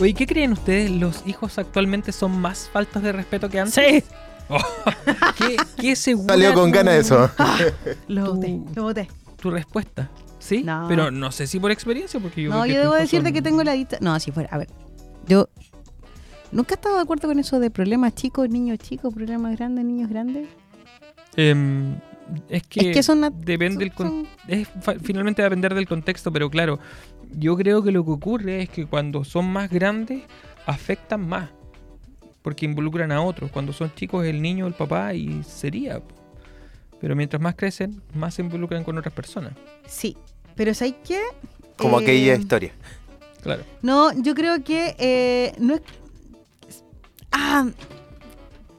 [0.00, 0.90] Oye, ¿qué creen ustedes?
[0.90, 3.74] ¿Los hijos actualmente son más faltas de respeto que antes?
[3.74, 4.02] Sí.
[4.48, 4.58] Oh,
[5.38, 7.30] ¿Qué, qué segura Salió con tu- ganas de eso.
[8.08, 9.08] Lo Tú- voté, lo voté.
[9.40, 10.10] Tu respuesta.
[10.38, 10.62] ¿Sí?
[10.64, 10.86] No.
[10.88, 13.34] Pero no sé si por experiencia, porque yo No, creo que yo debo decirte son-
[13.34, 13.98] que tengo la lista.
[14.00, 14.68] No, si fuera, a ver.
[15.28, 15.48] Yo
[16.50, 20.08] nunca he estado de acuerdo con eso de problemas chicos, niños chicos, problemas grandes, niños
[20.08, 20.48] grandes.
[21.36, 21.94] Em,
[22.48, 24.68] es que, Es que son na- depende del son- es
[25.02, 26.78] finalmente va a depender del contexto, pero claro,
[27.36, 30.22] yo creo que lo que ocurre es que cuando son más grandes
[30.66, 31.50] afectan más,
[32.42, 33.50] porque involucran a otros.
[33.50, 36.00] Cuando son chicos el niño, el papá y sería.
[37.00, 39.52] Pero mientras más crecen, más se involucran con otras personas.
[39.86, 40.16] Sí,
[40.54, 41.20] pero ¿sabes qué?
[41.76, 42.72] Como Eh, aquella historia.
[43.42, 43.62] Claro.
[43.82, 45.82] No, yo creo que eh, no es.
[47.32, 47.66] Ah,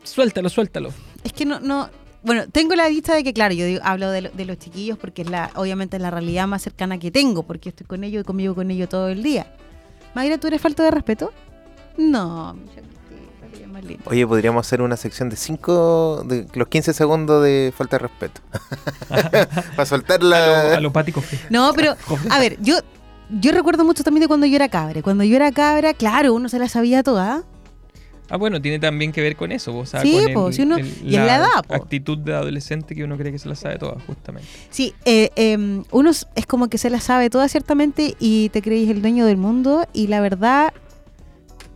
[0.03, 0.91] Suéltalo, suéltalo.
[1.23, 1.89] es que no, no.
[2.23, 4.97] Bueno, tengo la lista de que, claro, yo digo- hablo de, lo- de los chiquillos
[4.97, 8.21] porque es la, obviamente es la realidad más cercana que tengo, porque estoy con ellos
[8.21, 9.55] y conmigo con ellos todo el día.
[10.13, 11.31] Mayra, ¿tú eres falta de respeto?
[11.97, 12.55] No.
[14.05, 18.41] Oye, podríamos hacer una sección de 5, de los 15 segundos de falta de respeto.
[19.75, 20.75] Para soltar la...
[20.75, 21.39] a lo Pático Fe.
[21.49, 21.95] No, pero,
[22.29, 22.75] a ver, yo,
[23.39, 25.01] yo recuerdo mucho también de cuando yo era cabra.
[25.01, 27.43] Cuando yo era cabra, claro, uno se la sabía toda.
[28.31, 29.77] Ah, bueno, tiene también que ver con eso.
[29.77, 31.73] O sea, Sí, con el- si uno- el- y en la edad, po.
[31.75, 34.47] actitud de adolescente que uno cree que se la sabe toda, justamente.
[34.69, 38.89] Sí, eh, eh, uno es como que se la sabe toda ciertamente y te creéis
[38.89, 40.73] el dueño del mundo y la verdad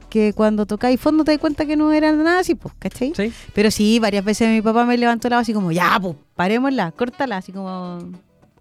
[0.09, 3.11] que cuando tocáis fondo te das cuenta que no era nada así, pues, ¿cachai?
[3.15, 3.33] ¿Sí?
[3.53, 6.93] Pero sí, varias veces mi papá me levantó la voz así como, ya, pues, parémosla,
[6.93, 7.99] córtala, así como,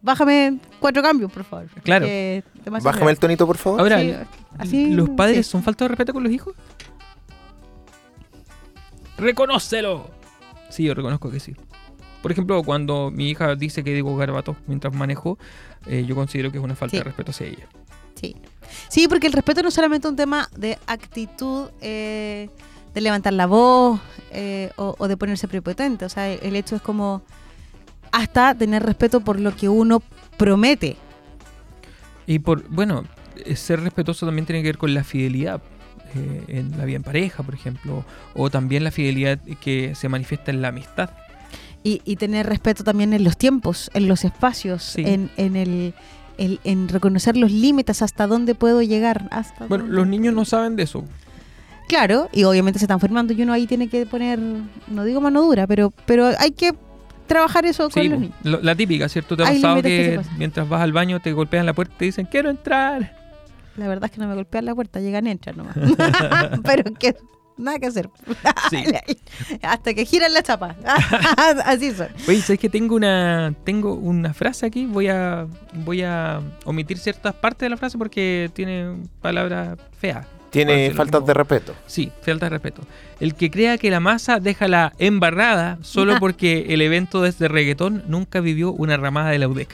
[0.02, 1.66] bájame cuatro cambios, por favor.
[1.84, 2.06] Claro.
[2.82, 3.80] Bájame el tonito, por favor.
[3.80, 4.12] Ahora, Sí,
[4.58, 5.52] así, ¿los padres sí.
[5.52, 6.54] son falta de respeto con los hijos?
[9.18, 10.10] ¡Reconócelo!
[10.70, 11.54] Sí, yo reconozco que sí.
[12.22, 15.38] Por ejemplo, cuando mi hija dice que digo garabatos mientras manejo,
[15.86, 16.98] eh, yo considero que es una falta Sí.
[16.98, 17.66] de respeto hacia ella.
[18.14, 18.36] Sí.
[18.88, 22.48] Sí, porque el respeto no es solamente un tema de actitud, eh,
[22.94, 24.00] de levantar la voz
[24.30, 26.04] eh, o, o de ponerse prepotente.
[26.04, 27.22] O sea, el hecho es como
[28.10, 30.02] hasta tener respeto por lo que uno
[30.38, 30.96] promete.
[32.26, 33.04] Y por, bueno,
[33.54, 35.60] ser respetuoso también tiene que ver con la fidelidad
[36.16, 38.04] eh, en la vida en pareja, por ejemplo,
[38.34, 41.10] o también la fidelidad que se manifiesta en la amistad.
[41.82, 45.02] Y, y tener respeto también en los tiempos, en los espacios, Sí.
[45.06, 45.94] en, en el,
[46.38, 49.28] el- en reconocer los límites, hasta dónde puedo llegar.
[49.30, 51.04] Hasta Bueno, dónde- los niños no saben de eso.
[51.88, 54.38] Claro, y obviamente se están formando y uno ahí tiene que poner,
[54.88, 56.72] no digo mano dura, pero, pero hay que
[57.26, 58.36] trabajar eso con los niños.
[58.42, 59.36] Lo- la típica, ¿cierto?
[59.36, 62.26] ¿Te ha pasado que mientras vas al baño te golpean la puerta y te dicen,
[62.30, 63.14] quiero entrar?
[63.76, 65.76] La verdad es que no me golpean la puerta, llegan, entran nomás.
[66.64, 67.16] Pero que
[67.56, 68.08] nada que hacer.
[68.70, 68.84] Sí.
[69.62, 70.74] Hasta que giran la chapa.
[71.64, 72.08] Así son.
[72.26, 74.86] Oye, ¿sabes que tengo una tengo una frase aquí?
[74.86, 80.26] Voy a voy a omitir ciertas partes de la frase porque tiene palabras feas.
[80.50, 81.74] Tiene faltas de respeto.
[81.86, 82.82] Sí, falta de respeto.
[83.18, 87.48] El que crea que la masa deja la embarrada solo porque el evento es de
[87.48, 89.68] reggaetón nunca vivió una ramada de la UDEC.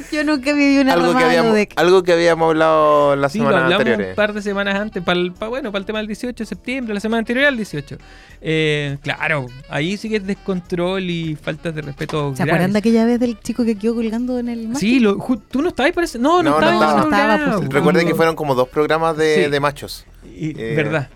[0.12, 1.72] Yo nunca viví una Algo que, de habíamos, Udec.
[1.76, 4.08] algo que habíamos hablado las Sí, lo semanas hablamos anteriores.
[4.10, 6.46] un par de semanas antes, para el, pa- bueno, para el tema del 18 de
[6.46, 7.96] septiembre, la semana anterior al 18.
[8.42, 12.34] Eh, claro, ahí sí que es descontrol y faltas de respeto.
[12.36, 14.88] ¿Se acuerdan de aquella vez del chico que quedó colgando en el mástil?
[14.90, 16.18] Sí, lo, ju- tú no estabas por ese.
[16.18, 16.94] No, no, estaba.
[16.96, 19.50] No estaba, pues, Recuerden que fueron como dos programas de, Sí.
[19.50, 20.04] de machos.
[20.24, 21.08] Y- Eh, verdad.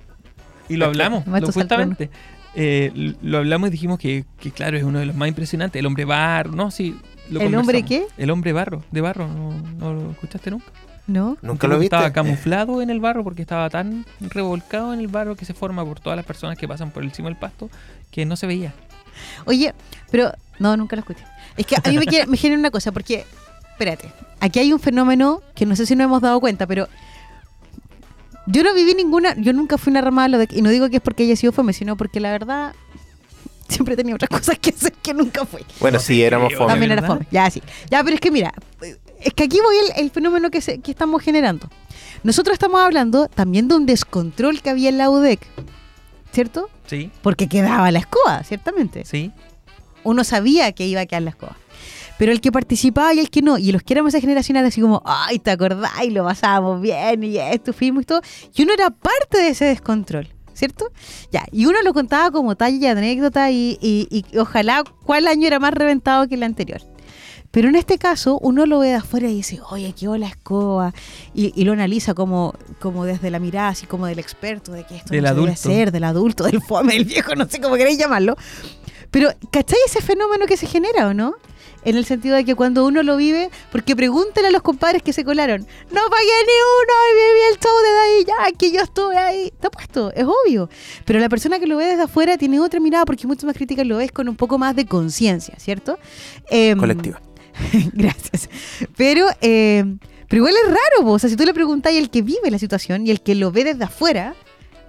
[0.69, 2.11] Y lo hablamos, lo- justamente.
[2.57, 5.81] Eh, lo hablamos y dijimos que, que, claro, es uno de los más impresionantes.
[5.81, 6.71] El hombre barro, ¿no?
[6.71, 6.97] Sí.
[7.31, 8.13] Lo ¿El hombre conversamos.
[8.19, 9.29] El hombre barro, de barro.
[9.29, 10.67] ¿No, no lo escuchaste nunca?
[11.07, 11.37] ¿No?
[11.43, 11.97] ¿Nunca lo viste?
[11.97, 15.85] Estaba camuflado en el barro porque estaba tan revolcado en el barro que se forma
[15.85, 17.69] por todas las personas que pasan por encima del pasto
[18.11, 18.73] que no se veía.
[19.45, 19.75] Oye,
[20.11, 21.25] pero no, nunca lo escuché.
[21.57, 23.25] Es que a mí me, quiere- me genera una cosa, porque,
[23.73, 26.89] espérate, aquí hay un fenómeno que no sé si nos hemos dado cuenta, pero
[28.47, 31.03] yo no viví ninguna, yo nunca fui una ramada de, y no digo que es
[31.03, 32.75] porque haya sido fome, sino porque la verdad
[33.69, 35.63] siempre tenía otras cosas que hacer que nunca fui.
[35.81, 36.69] Bueno, sí, éramos fome.
[36.71, 37.63] También era fome, ya sí.
[37.91, 38.53] Ya, pero es que mira,
[39.21, 41.69] es que aquí voy el, el fenómeno que, se- que estamos generando.
[42.23, 45.47] Nosotros estamos hablando también de un descontrol que había en la UDEC,
[46.33, 46.69] ¿cierto?
[46.87, 49.31] Sí, Porque quedaba la escoba, ciertamente sí.
[50.05, 51.57] uno sabía que iba a quedar la escoba.
[52.17, 54.69] Pero el que participaba y el que no, y los que éramos esa generación era
[54.69, 55.91] así como, ay, ¿te acordás?
[56.05, 58.21] Y lo pasábamos bien, y esto, fuimos y todo.
[58.55, 60.91] Y uno era parte de ese descontrol, ¿cierto?
[61.31, 65.47] Ya, y uno lo contaba como talla y anécdota, y, y- y ojalá cuál año
[65.47, 66.81] era más reventado que el anterior.
[67.51, 70.93] Pero en este caso, uno lo ve de afuera y dice, oye, qué la escoba.
[71.35, 74.97] Y, y lo analiza como, como desde la mirada, así como del experto, de que
[74.97, 77.77] esto Del no se debe hacer, del adulto, del fome, del viejo, no sé cómo
[77.77, 78.37] queréis llamarlo.
[79.13, 81.35] Pero, ¿cachai ese fenómeno que se genera o no?
[81.85, 85.13] En el sentido de que cuando uno lo vive, porque pregúntale a los compadres que
[85.13, 89.17] se colaron, no pagué ni uno y viví el show de ya, que yo estuve
[89.17, 89.47] ahí.
[89.47, 90.69] Está puesto, es obvio.
[91.05, 93.85] Pero la persona que lo ve desde afuera tiene otra mirada porque mucho más crítica
[93.85, 95.99] lo ves con un poco más de conciencia, ¿cierto?
[96.51, 97.21] Em, Colectiva.
[97.93, 98.49] Gracias.
[98.97, 99.85] Pero, eh,
[100.29, 101.13] pero igual es raro, po.
[101.13, 103.35] o sea, si tú le preguntas y el que vive la situación y el que
[103.35, 104.35] lo ve desde afuera,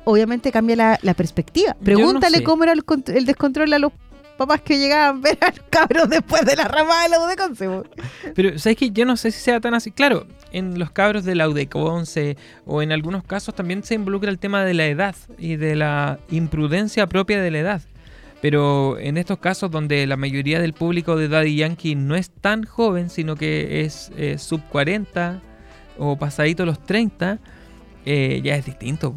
[0.06, 1.75] obviamente cambia la, la perspectiva.
[1.77, 2.44] no Pregúntale sé.
[2.44, 3.91] cómo era el, el descontrol a los
[4.36, 7.36] papás que llegaban a ver al cabros después de la ramada de la U de
[7.36, 7.68] Conce.
[7.68, 7.84] po.
[8.34, 8.92] Pero, ¿sabes qué?
[8.92, 9.92] Yo no sé si sea tan así.
[9.92, 14.30] Claro, en los cabros de la UDEC 11 o en algunos casos también se involucra
[14.30, 17.82] el tema de la edad y de la imprudencia propia de la edad.
[18.42, 22.64] Pero en estos casos donde la mayoría del público de Daddy Yankee no es tan
[22.64, 25.42] joven, sino que es eh, sub 40
[25.98, 27.40] o pasadito los 30,
[28.06, 29.16] eh, ya es distinto.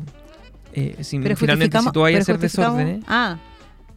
[0.72, 3.36] Eh, si, Pero finalmente, si tú vayas a hacer desórdenes, Ah,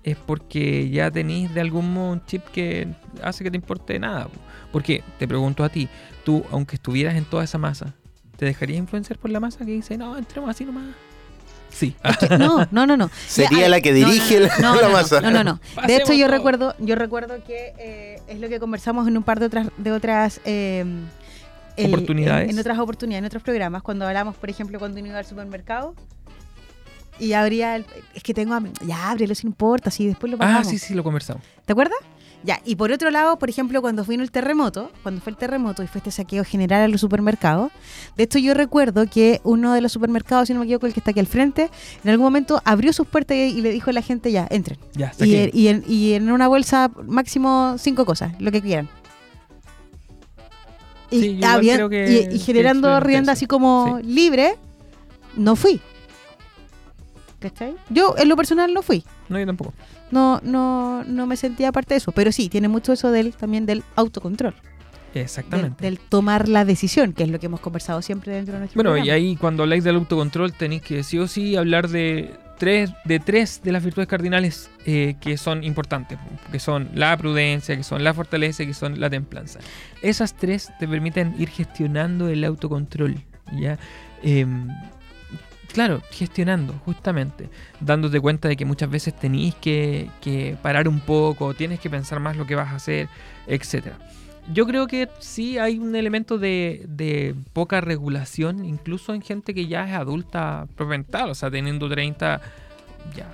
[0.04, 2.88] es porque ya tenéis de algún modo un chip que
[3.24, 4.26] hace que te importe nada.
[4.26, 4.40] po.
[4.72, 5.88] Porque te pregunto a ti,
[6.24, 7.94] tú, aunque estuvieras en toda esa masa,
[8.38, 10.96] ¿te dejarías influenciar por la masa que dice, no, entremos así nomás?
[11.70, 11.96] Sí.
[12.04, 13.10] es que no, no, no, no.
[13.28, 15.22] Sería la que no, no, dirige no, la- no, la no, no, masa.
[15.22, 15.60] No, no, no.
[15.88, 19.40] De hecho, yo recuerdo, yo recuerdo que eh, es lo que conversamos en un par
[19.40, 20.84] de otras, de otras eh,
[21.78, 22.46] el- Oportunidades.
[22.50, 25.26] En, en otras oportunidades, en otros programas, cuando hablamos, por ejemplo, cuando uno iba al
[25.26, 25.96] supermercado
[27.22, 27.86] y abría el,
[28.16, 28.72] es que tengo hambre.
[28.86, 30.68] Ya ábrelo, si no importa, si después lo ah, pagamos.
[30.68, 31.44] sí, sí, lo conversamos.
[31.66, 31.98] ¿Te acuerdas?
[32.44, 35.84] Ya, y por otro lado, por ejemplo, cuando vino el terremoto, cuando fue el terremoto
[35.84, 37.72] y fue este saqueo general a los supermercados,
[38.18, 41.02] de esto yo recuerdo que uno de los supermercados, si no me equivoco, el que
[41.02, 41.70] está aquí al frente,
[42.04, 44.80] en algún momento abrió sus puertas y, y le dijo a la gente, ya, entren.
[44.96, 48.90] Ya, Y, y en, y en una bolsa máximo cinco cosas, lo que quieran.
[51.12, 54.56] Y, Sí, yo igual había- creo que- y- y que generando rienda así como libre,
[55.36, 55.80] no fui.
[57.42, 57.76] ¿Cachai?
[57.90, 59.04] Yo en lo personal no fui.
[59.28, 59.74] No, yo tampoco.
[60.12, 62.12] No, no, no me sentía parte de eso.
[62.12, 64.54] Pero sí, tiene mucho eso del, también del autocontrol.
[65.14, 65.84] Exactamente.
[65.84, 68.92] del tomar la decisión, que es lo que hemos conversado siempre dentro de nuestro Bueno,
[68.92, 69.08] programa.
[69.08, 73.20] y ahí cuando habláis del autocontrol tenéis que sí o sí hablar de tres de,
[73.20, 76.18] tres de las virtudes cardinales eh, que son importantes,
[76.50, 79.60] que son la prudencia, que son la fortaleza y que son la templanza.
[80.02, 83.16] Esas tres te permiten ir gestionando el autocontrol,
[83.60, 83.78] ¿ya?
[84.24, 84.70] Em,
[85.74, 91.54] claro, gestionando, justamente, dándote cuenta de que muchas veces tenéis que, que parar un poco,
[91.54, 93.08] tienes que pensar más lo que vas a hacer,
[93.48, 93.98] etcétera.
[94.52, 99.88] Yo creo que sí hay un elemento de, poca regulación, incluso en gente que ya
[99.88, 102.42] es adulta propiamente tal, o sea, teniendo 30,
[103.16, 103.28] ya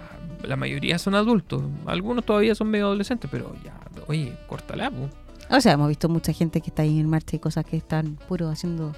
[0.43, 5.09] la mayoría son adultos, algunos todavía son medio adolescentes, pero ya, oye, córtala, po.
[5.49, 8.17] O sea, hemos visto mucha gente que está ahí en marcha y cosas que están
[8.27, 8.93] puro haciendo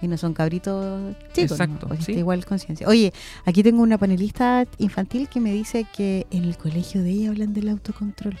[0.00, 1.52] y no son cabritos chicos.
[1.52, 1.88] Exacto, ¿no?
[1.88, 2.12] Pues sí.
[2.12, 2.86] está igual conciencia.
[2.86, 3.12] Oye,
[3.44, 7.54] aquí tengo una panelista infantil que me dice que en el colegio de ella hablan
[7.54, 8.36] del autocontrol.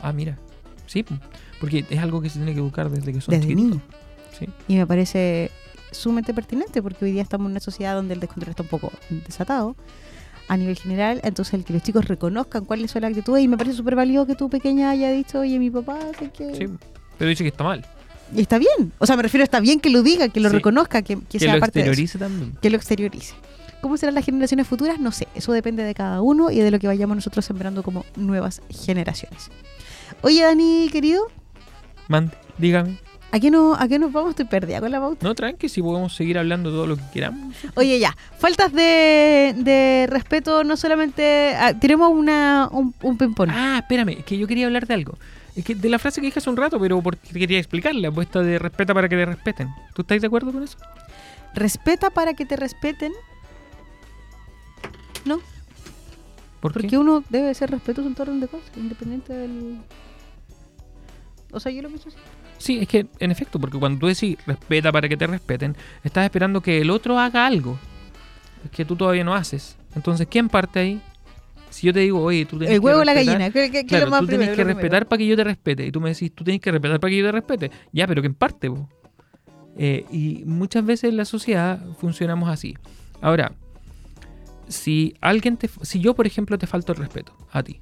[0.00, 0.38] Ah, mira,
[0.86, 1.14] sí, po.
[1.60, 3.70] porque es algo que se tiene que educar desde que son Desde chiquitos.
[3.70, 3.82] niño.
[4.38, 4.46] Sí.
[4.68, 5.50] Y me parece
[5.90, 8.90] sumamente pertinente porque hoy día estamos en una sociedad donde el descontrol está un poco
[9.26, 9.76] desatado
[10.48, 11.20] a nivel general.
[11.22, 13.44] Entonces, el que los chicos reconozcan cuáles son las actitudes.
[13.44, 16.54] Y me parece súper válido que tu pequeña haya dicho, oye, mi papá, sé que.
[16.56, 16.66] Sí,
[17.18, 17.84] pero dice que está mal,
[18.34, 18.92] Y está bien.
[18.98, 20.56] O sea, me refiero, está bien que lo diga, que lo Sí.
[20.56, 21.90] reconozca, que, que que sea lo parte de eso.
[21.90, 22.58] exteriorice también.
[22.60, 23.34] que lo exteriorice.
[23.80, 25.00] ¿Cómo serán las generaciones futuras?
[25.00, 25.26] No sé.
[25.34, 29.50] Eso depende de cada uno y de lo que vayamos nosotros sembrando como nuevas generaciones.
[30.22, 31.22] Oye, Dani, querido,
[32.08, 32.98] Mande, dígame.
[33.32, 34.30] ¿a qué, no, ¿a qué nos vamos?
[34.30, 35.26] Estoy perdida con la pauta.
[35.26, 37.56] No, tranqui, si podemos seguir hablando todo lo que queramos.
[37.74, 38.14] Oye, ya.
[38.38, 41.54] Faltas de, de respeto, no solamente.
[41.58, 43.48] ah, tenemos una, un, un ping-pong.
[43.50, 45.16] Ah, espérame, es que yo quería hablar de algo.
[45.54, 48.40] Es que de la frase que dije hace un rato, pero porque quería explicarla, puesta
[48.42, 49.68] de respeta para que te respeten.
[49.94, 50.78] ¿Tú estás de acuerdo con eso?
[51.54, 53.12] Respeta para que te respeten.
[55.24, 55.40] No,
[56.60, 56.98] ¿Por porque qué?
[56.98, 59.78] uno debe ser respetuoso en todo orden de cosas, independiente del.
[61.52, 62.18] O sea, yo lo pienso así.
[62.58, 66.24] Sí, es que en efecto, porque cuando tú decís respeta para que te respeten, estás
[66.24, 67.78] esperando que el otro haga algo
[68.70, 69.76] que tú todavía no haces.
[69.96, 71.02] Entonces, ¿quién parte ahí?
[71.72, 73.50] Si yo te digo, oye, tú tienes El huevo o que la respetar- gallina.
[73.50, 75.44] ¿Qué, qué- Claro, lo más tú tienes primero, que lo respetar para que yo te
[75.44, 75.86] respete.
[75.86, 77.70] Y tú me decís, tú tienes que respetar para que yo te respete.
[77.92, 78.70] Ya, pero ¿quién parte?
[78.70, 78.88] po?
[79.78, 82.76] Eh, y muchas veces en la sociedad funcionamos así.
[83.22, 83.52] Ahora,
[84.68, 85.68] si alguien te...
[85.82, 87.80] Si yo, por ejemplo, te falto el respeto a ti.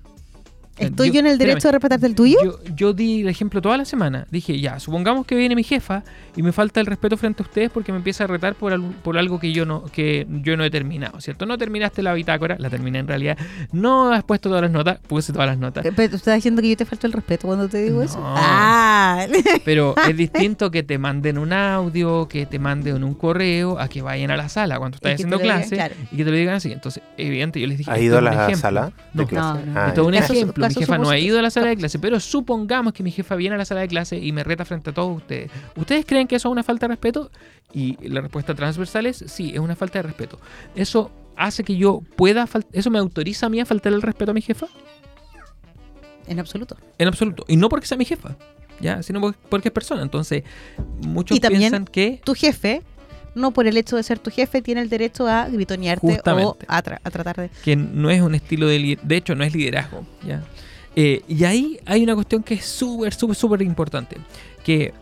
[0.80, 2.38] ¿Estoy yo, en el derecho espérame, de respetarte el tuyo?
[2.42, 4.26] Yo, yo di el ejemplo toda la semana.
[4.30, 6.02] Dije, ya, supongamos que viene mi jefa
[6.36, 8.92] y me falta el respeto frente a ustedes porque me empieza a retar por, algo-
[9.02, 11.46] por algo que yo no que yo no he terminado, ¿cierto?
[11.46, 13.36] No terminaste la bitácora, la terminé en realidad.
[13.72, 15.84] No has puesto todas las notas, puse todas las notas.
[15.84, 18.18] Eh, Pero tú estás diciendo que yo te falto el respeto cuando te digo eso.
[18.18, 18.34] No.
[18.36, 19.26] Ah,
[19.64, 24.02] Pero es distinto que te manden un audio, que te manden un correo, a que
[24.02, 25.94] vayan a la sala cuando estás haciendo digan, clase claro.
[26.10, 26.72] y que te lo digan así.
[26.72, 27.90] Entonces, evidente, yo les dije.
[27.90, 28.56] ¿Has esto ido a la ejemplo.
[28.56, 29.26] sala No?
[29.30, 29.72] No, no.
[29.80, 30.66] Ah, Esto es un ejemplo.
[30.74, 33.10] Caso mi jefa no ha ido a la sala de clase, pero supongamos que mi
[33.10, 35.50] jefa viene a la sala de clase y me reta frente a todos ustedes.
[35.76, 37.30] ¿Ustedes creen que eso es una falta de respeto?
[37.72, 40.38] Y la respuesta transversal es sí, es una falta de respeto.
[40.74, 44.34] ¿Eso hace que yo pueda, eso me autoriza a mí a faltar el respeto a
[44.34, 44.66] mi jefa?
[46.26, 46.76] En absoluto.
[46.98, 47.44] En absoluto.
[47.48, 48.36] Y no porque sea mi jefa,
[48.80, 50.02] ya, sino por- porque es persona.
[50.02, 50.44] Entonces,
[51.06, 52.82] muchos Y también piensan que Tu jefe,
[53.34, 56.82] no por el hecho de ser tu jefe, tiene el derecho a gritonearte o a,
[56.82, 57.50] tra- a tratar de...
[57.64, 60.42] que no es un estilo de de hecho no es liderazgo ya
[60.96, 64.16] Eh, y ahí hay una cuestión que es súper súper súper importante
[64.64, 64.92] que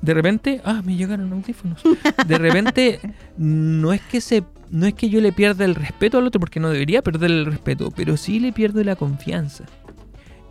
[0.00, 1.80] de repente ah me llegaron audífonos.
[2.26, 2.98] De repente
[3.36, 6.58] no es que se no es que yo le pierda el respeto al otro porque
[6.58, 9.64] no debería perder el respeto pero sí le pierdo la confianza.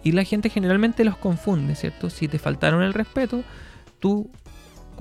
[0.03, 3.43] Y la gente generalmente los confunde cierto si te faltaron el respeto
[3.99, 4.31] tú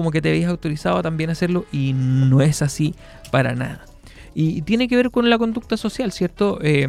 [0.01, 2.95] como que te veías autorizado a también hacerlo y no es así
[3.31, 3.85] para nada
[4.35, 6.59] y tiene que ver con la conducta social, ¿cierto?
[6.63, 6.89] Eh,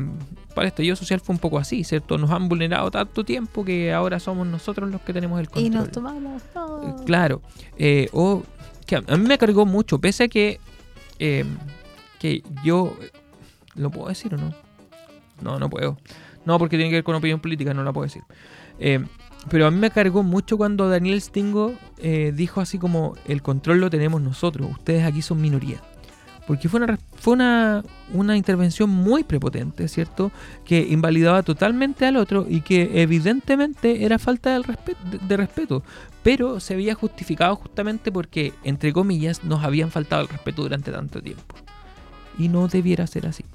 [0.53, 2.17] para el estallido social fue un poco así, ¿cierto?
[2.17, 5.65] Nos han vulnerado tanto tiempo que ahora somos nosotros los que tenemos el control.
[5.65, 6.41] Y nos tomamos...
[6.41, 7.03] Eh, todo.
[7.05, 7.41] Claro.
[7.77, 8.43] Eh, o
[8.85, 10.59] que a a mí me cargó mucho, pese a que,
[11.19, 11.45] eh,
[12.19, 12.95] que yo...
[13.75, 14.53] ¿Lo puedo decir o no?
[15.41, 15.97] No, no puedo.
[16.45, 18.23] No, porque tiene que ver con opinión política, no la puedo decir.
[18.79, 19.03] Eh,
[19.49, 23.79] pero a mí me cargó mucho cuando Daniel Stingo eh, dijo así como, el control
[23.79, 25.81] lo tenemos nosotros, ustedes aquí son minoría.
[26.47, 27.83] Porque fue una, fue una,
[28.13, 30.31] una intervención muy prepotente, ¿cierto?
[30.65, 35.83] Que invalidaba totalmente al otro y que evidentemente era falta del respe- de, de respeto.
[36.23, 41.21] Pero se había justificado justamente porque, entre comillas, nos habían faltado el respeto durante tanto
[41.21, 41.55] tiempo.
[42.37, 43.45] Y no debiera ser así.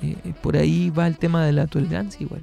[0.00, 2.42] Eh, eh, por ahí va el tema de la tolerancia igual.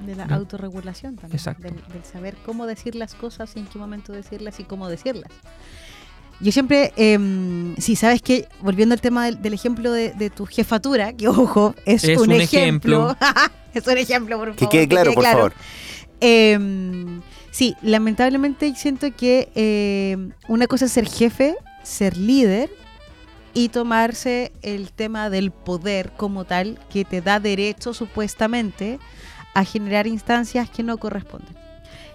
[0.00, 0.36] De la No.
[0.36, 1.36] autorregulación también.
[1.36, 1.62] Exacto.
[1.62, 5.30] Del, del saber cómo decir las cosas y en qué momento decirlas y cómo decirlas.
[6.40, 10.46] Yo siempre, eh, sí, sabes que, volviendo al tema del, del ejemplo de, de tu
[10.46, 13.16] jefatura, que ojo, es, Es un, un ejemplo.
[13.74, 14.56] es un ejemplo, por favor.
[14.56, 15.52] Que quede claro, por favor.
[16.20, 22.70] Eh, sí, lamentablemente siento que eh, una cosa es ser jefe, ser líder
[23.54, 29.00] y tomarse el tema del poder como tal que te da derecho supuestamente
[29.54, 31.56] a generar instancias que no corresponden.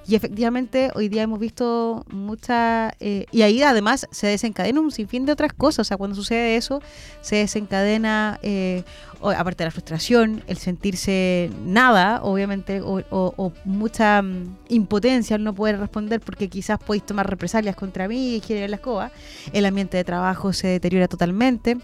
[0.06, 2.94] Y efectivamente hoy día hemos visto mucha...
[3.00, 5.80] eh, y ahí además se desencadena un sinfín de otras cosas.
[5.80, 6.82] O sea, cuando sucede eso,
[7.22, 8.84] se desencadena, eh,
[9.22, 15.80] aparte de la frustración, el sentirse nada, obviamente, o mucha mm, impotencia al no poder
[15.80, 19.12] responder porque quizás podéis tomar represalias contra mí y generar la escoba.
[19.54, 21.78] El ambiente de trabajo se deteriora totalmente.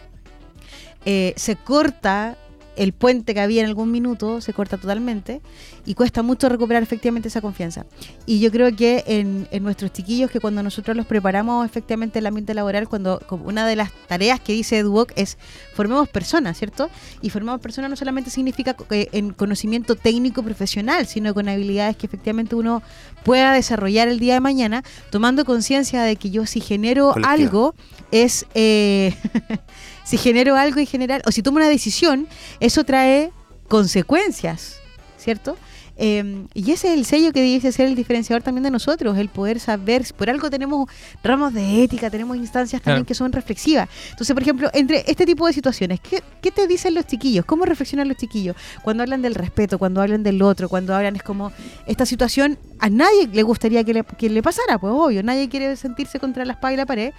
[1.05, 2.35] Eh, se corta
[2.79, 5.41] el puente que había en algún minuto, se corta totalmente
[5.85, 7.85] y cuesta mucho recuperar efectivamente esa confianza.
[8.25, 12.25] Y yo creo que en, en nuestros chiquillos, que cuando nosotros los preparamos efectivamente el
[12.25, 15.37] ambiente laboral, cuando una de las tareas que dice Eduoc es
[15.73, 16.89] formemos personas, ¿cierto?
[17.21, 22.07] Y formamos personas no solamente significa eh, en conocimiento técnico profesional, sino con habilidades que
[22.07, 22.81] efectivamente uno
[23.25, 27.33] pueda desarrollar el día de mañana, tomando conciencia de que yo si genero Colectiva.
[27.33, 27.75] algo
[28.11, 28.45] es...
[28.53, 29.13] eh,
[30.09, 32.27] si genero algo en general, o si tomo una decisión,
[32.59, 33.31] eso trae
[33.67, 34.79] consecuencias,
[35.19, 35.55] ¿cierto?
[36.01, 39.29] Eh, y ese es el sello que dice ser el diferenciador también de nosotros, el
[39.29, 40.89] poder saber, por algo tenemos
[41.23, 43.07] ramos de ética, tenemos instancias también Claro.
[43.07, 43.87] que son reflexivas.
[44.09, 47.45] Entonces, por ejemplo, entre este tipo de situaciones, ¿qué, qué te dicen los chiquillos?
[47.45, 48.55] ¿Cómo reflexionan los chiquillos?
[48.81, 51.51] Cuando hablan del respeto, cuando hablan del otro, cuando hablan es como,
[51.85, 55.75] esta situación a nadie le gustaría que le, que le pasara, pues obvio, nadie quiere
[55.75, 57.13] sentirse contra la espada y la pared.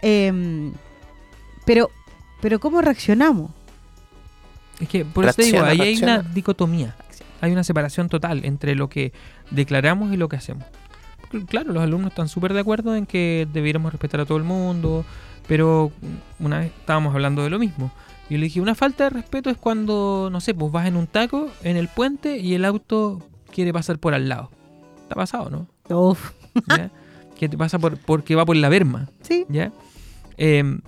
[0.00, 0.72] Eh,
[1.66, 1.90] pero,
[2.42, 3.52] pero ¿cómo reaccionamos?
[4.80, 6.96] Es que por eso te digo, Reacciona, ahí hay una dicotomía,
[7.40, 9.12] hay una separación total entre lo que
[9.52, 10.64] declaramos y lo que hacemos.
[11.46, 15.04] Claro, los alumnos están súper de acuerdo en que debiéramos respetar a todo el mundo,
[15.46, 15.92] pero
[16.40, 17.92] una vez estábamos hablando de lo mismo.
[18.28, 21.06] Yo le dije, una falta de respeto es cuando, no sé, pues vas en un
[21.06, 24.50] taco, en el puente y el auto quiere pasar por al lado.
[25.06, 25.68] ¿Te ha pasado, no?
[25.96, 26.32] Uf,
[26.68, 26.90] ¿Ya?
[27.38, 29.08] que te pasa por, porque va por la berma.
[29.22, 29.46] sí.
[29.48, 29.70] ¿ya?
[30.38, 30.80] Eh,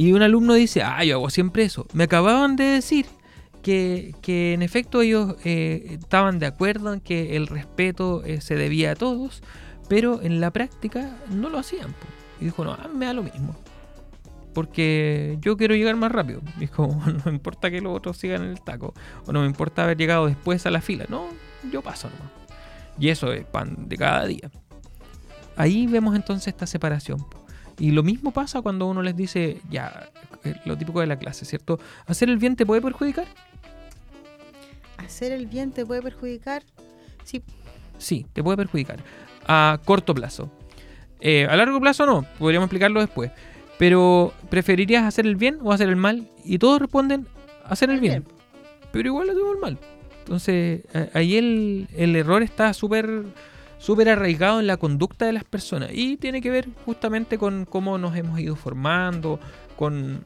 [0.00, 1.86] y un alumno dice, ah, yo hago siempre eso.
[1.92, 3.04] Me acababan de decir
[3.62, 8.54] que, que en efecto ellos eh, estaban de acuerdo en que el respeto eh, se
[8.54, 9.42] debía a todos,
[9.90, 11.94] pero en la práctica no lo hacían.
[12.40, 13.54] Y dijo, no, me da lo mismo.
[14.54, 16.40] Porque yo quiero llegar más rápido.
[16.58, 18.94] Y es como, no me importa que los otros sigan en el taco.
[19.26, 21.04] O no me importa haber llegado después a la fila.
[21.10, 21.26] No,
[21.70, 22.32] yo paso nomás.
[22.98, 24.50] Y eso es pan de cada día.
[25.56, 27.18] Ahí vemos entonces esta separación.
[27.80, 30.08] Y lo mismo pasa cuando uno les dice, ya,
[30.44, 31.80] eh, lo típico de la clase, ¿cierto?
[32.06, 33.26] ¿Hacer el bien te puede perjudicar?
[34.98, 36.62] ¿Hacer el bien te puede perjudicar?
[37.24, 37.42] Sí,
[37.98, 38.98] Sí, te puede perjudicar.
[39.46, 40.50] A corto plazo.
[41.20, 43.30] Eh, a largo plazo no, podríamos explicarlo después.
[43.78, 46.28] Pero, ¿preferirías hacer el bien o hacer el mal?
[46.44, 47.26] Y todos responden,
[47.66, 48.24] hacer el bien.
[48.92, 49.78] Pero igual hacemos el mal.
[50.20, 53.24] Entonces, a- ahí el, el error está súper
[53.80, 57.98] súper arraigado en la conducta de las personas y tiene que ver justamente con cómo
[57.98, 59.40] nos hemos ido formando,
[59.76, 60.24] con...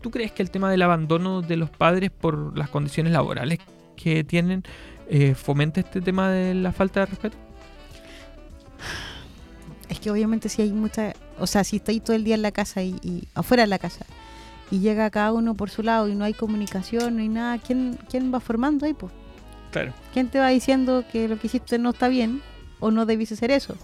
[0.00, 3.58] ¿Tú crees que el tema del abandono de los padres por las condiciones laborales
[3.96, 4.62] que tienen
[5.08, 7.36] eh, fomenta este tema de la falta de respeto?
[9.88, 12.52] Es que obviamente si hay mucha, o sea, si estoy todo el día en la
[12.52, 14.06] casa y, y afuera de la casa
[14.70, 17.98] y llega cada uno por su lado y no hay comunicación, no hay nada, ¿quién,
[18.08, 19.12] quién va formando ahí, pues?
[19.76, 19.92] Claro.
[20.14, 22.40] ¿Quién te va diciendo que lo que hiciste no está bien
[22.80, 23.76] o no debiste hacer eso?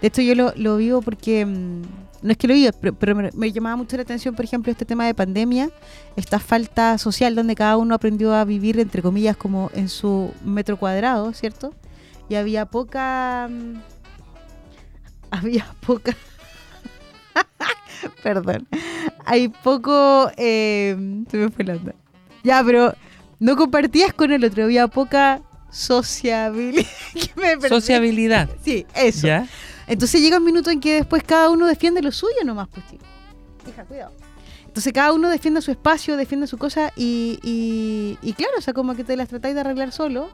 [0.00, 1.82] De hecho, yo lo, vivo porque, mm,
[2.22, 4.70] no es que lo vivo, pero, pero me, me llamaba mucho la atención, por ejemplo,
[4.70, 5.70] este tema de pandemia,
[6.14, 10.76] esta falta social donde cada uno aprendió a vivir, entre comillas, como en su metro
[10.76, 11.74] cuadrado, ¿cierto?
[12.28, 13.48] Y había poca...
[13.50, 13.80] mm,
[15.32, 16.16] Había poca...
[18.22, 18.68] Perdón.
[19.24, 20.30] Hay poco...
[20.36, 21.96] eh, se me fue la onda.
[22.44, 22.94] Ya, pero
[23.38, 26.86] no compartías con el otro, había poca sociabilidad.
[27.36, 27.68] Me.
[27.68, 28.48] Sociabilidad.
[28.62, 29.26] Sí, eso.
[29.26, 29.46] ¿Ya?
[29.86, 33.04] Entonces llega un minuto en que después cada uno defiende lo suyo nomás, pues chico.
[33.68, 34.12] Hija, cuidado.
[34.66, 38.74] Entonces cada uno defiende su espacio, defiende su cosa y, y, y claro, o sea,
[38.74, 40.28] como que te las tratáis de arreglar solo.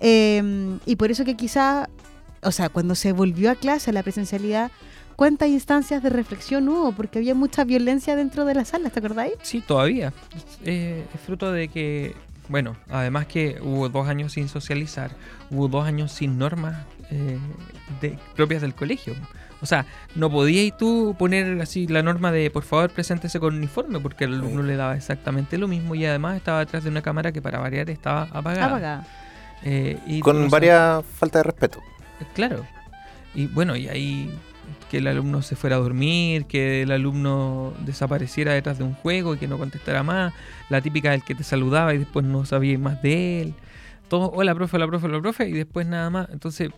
[0.00, 1.88] Eh, y por eso que quizá,
[2.42, 4.70] o sea, cuando se volvió a clase, a la presencialidad,
[5.16, 6.92] ¿cuántas instancias de reflexión hubo?
[6.92, 9.34] Porque había mucha violencia dentro de la sala, ¿te acordáis?
[9.42, 10.12] Sí, todavía.
[10.64, 12.14] Eh, es fruto de que,
[12.48, 15.10] bueno, además que hubo dos años sin socializar,
[15.50, 16.76] hubo dos años sin normas
[17.10, 17.38] eh,
[18.00, 19.14] de- propias del colegio.
[19.62, 23.98] O sea, no podías tú poner así la norma de por favor preséntese con uniforme
[24.00, 27.32] porque al alumno le daba exactamente lo mismo y además estaba detrás de una cámara
[27.32, 28.66] que para variar estaba apagada.
[28.66, 29.06] Apagada.
[29.64, 31.80] Eh, y Con no varias faltas de respeto.
[32.34, 32.66] Claro.
[33.34, 34.30] Y bueno, y ahí
[34.90, 39.34] que el alumno se fuera a dormir, que el alumno desapareciera detrás de un juego
[39.34, 40.32] y que no contestara más,
[40.68, 43.54] la típica del que te saludaba y después no sabía más de él.
[44.08, 46.28] Todo, hola profe, hola profe, hola profe, y después nada más.
[46.30, 46.70] Entonces,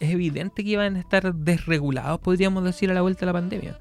[0.00, 3.78] es evidente que iban a estar desregulados, podríamos decir, a la vuelta de la pandemia.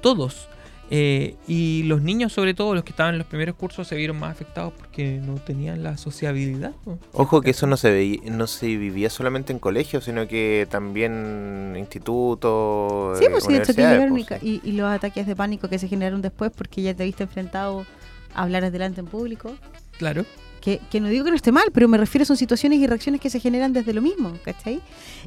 [0.00, 0.48] Todos.
[0.90, 4.18] Eh, y los niños, sobre todo los que estaban en los primeros cursos, se vieron
[4.18, 6.72] más afectados porque no tenían la sociabilidad.
[6.84, 6.98] ¿no?
[7.12, 11.74] Ojo que eso no se veía, no se vivía solamente en colegios, sino que también
[11.78, 15.34] institutos, Sí, eh, pues sí, de hecho que y, pues, y, y los ataques de
[15.34, 17.86] pánico que se generaron después porque ya te viste enfrentado
[18.34, 19.52] a hablar adelante en público.
[19.98, 20.24] Claro.
[20.60, 23.20] Que, que no digo que no esté mal, pero me refiero son situaciones y reacciones
[23.20, 24.80] que se generan desde lo mismo, ¿cachai?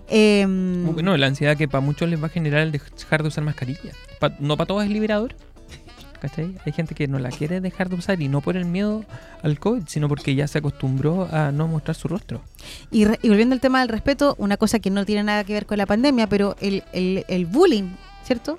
[0.07, 3.27] Em, Uh, No, la ansiedad que para muchos les va a generar el dejar de
[3.27, 3.91] usar mascarilla.
[4.19, 5.35] Pa- no para todos es liberador.
[6.21, 6.55] ¿Cachai?
[6.65, 9.05] Hay gente que no la quiere dejar de usar y no por el miedo
[9.43, 12.41] al COVID, sino porque ya se acostumbró a no mostrar su rostro.
[12.89, 15.53] y, re- y volviendo al tema del respeto, una cosa que no tiene nada que
[15.53, 17.89] ver con la pandemia, pero el, el- el bullying,
[18.23, 18.57] ¿cierto?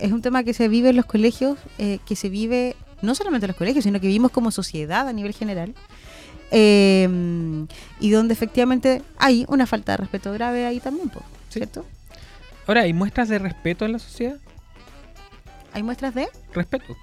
[0.00, 3.46] Es un tema que se vive en los colegios, eh, que se vive no solamente
[3.46, 5.74] en los colegios, sino que vivimos como sociedad a nivel general.
[6.50, 7.66] Em,
[8.00, 11.10] y donde efectivamente hay una falta de respeto grave ahí también,
[11.48, 11.60] Sí.
[11.60, 11.84] ¿cierto?
[12.66, 14.36] Ahora, ¿hay muestras de respeto en la sociedad?
[15.72, 16.28] Hay muestras de...
[16.52, 16.96] Respeto.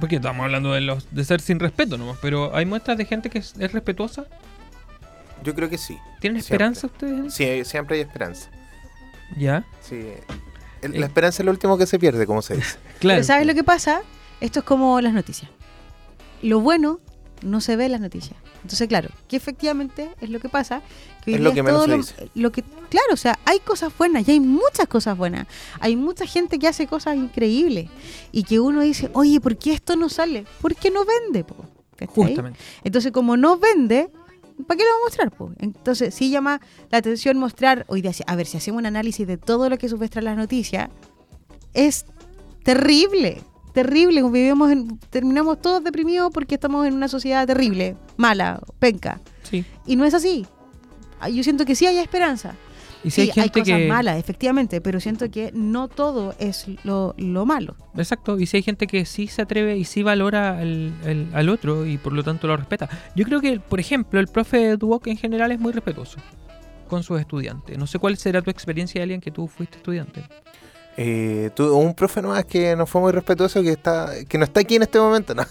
[0.00, 3.28] Porque estamos hablando de, los, de ser sin respeto nomás, pero ¿hay muestras de gente
[3.30, 4.24] que es, es respetuosa?
[5.42, 5.98] Yo creo que sí.
[6.20, 6.40] ¿Tienen Siempre.
[6.40, 7.12] esperanza ustedes?
[7.18, 7.36] en eso?
[7.36, 8.48] Sí, siempre hay esperanza.
[9.36, 10.06] Ya, Sí.
[10.82, 10.98] El- Eh.
[11.00, 12.76] la esperanza es lo último que se pierde, como se dice.
[13.00, 13.16] claro.
[13.18, 14.02] Pero ¿sabes lo que pasa?
[14.40, 15.50] Esto es como las noticias.
[16.42, 17.00] Lo bueno
[17.42, 18.36] no se ve en las noticias.
[18.56, 20.82] Entonces, claro, que efectivamente es lo que pasa.
[21.24, 22.30] Que Es lo que menos todo se lo, dice.
[22.34, 25.46] lo que Claro, o sea, hay cosas buenas y hay muchas cosas buenas.
[25.80, 27.88] Hay mucha gente que hace cosas increíbles
[28.32, 30.44] y que uno dice, oye, ¿por qué esto no sale?
[30.60, 31.56] Porque no vende, po.
[32.06, 32.58] Justamente.
[32.84, 34.10] Entonces, como no vende,
[34.66, 35.30] ¿para qué lo vamos a mostrar?
[35.30, 35.52] po?
[35.58, 39.38] Entonces, sí llama la atención mostrar, hoy día, a ver, si hacemos un análisis de
[39.38, 40.90] todo lo que supuestan las noticias,
[41.72, 42.04] es
[42.62, 43.40] terrible,
[43.72, 44.22] terrible.
[44.22, 49.20] Vivimos en- terminamos todos deprimidos porque estamos en una sociedad terrible, mala, penca.
[49.42, 49.64] Sí.
[49.86, 50.46] Y no es así.
[51.20, 52.54] Ah, Yo siento que sí hay esperanza.
[53.04, 53.88] Y si Sí, hay gente cosas que.
[53.88, 57.74] malas, efectivamente, pero siento que no todo es lo, lo malo.
[57.96, 61.48] Exacto, y si hay gente que sí se atreve y sí valora al, al- al
[61.48, 62.88] otro y por lo tanto lo respeta.
[63.16, 66.18] Yo creo que, por ejemplo, el profe Duoc en general es muy respetuoso
[66.88, 67.76] con sus estudiantes.
[67.76, 70.22] No sé cuál será tu experiencia de alguien que tú fuiste estudiante.
[70.96, 74.60] Eh, tuve un profe nomás que no fue muy respetuoso, que está que no está
[74.60, 75.34] aquí en este momento.
[75.34, 75.44] No,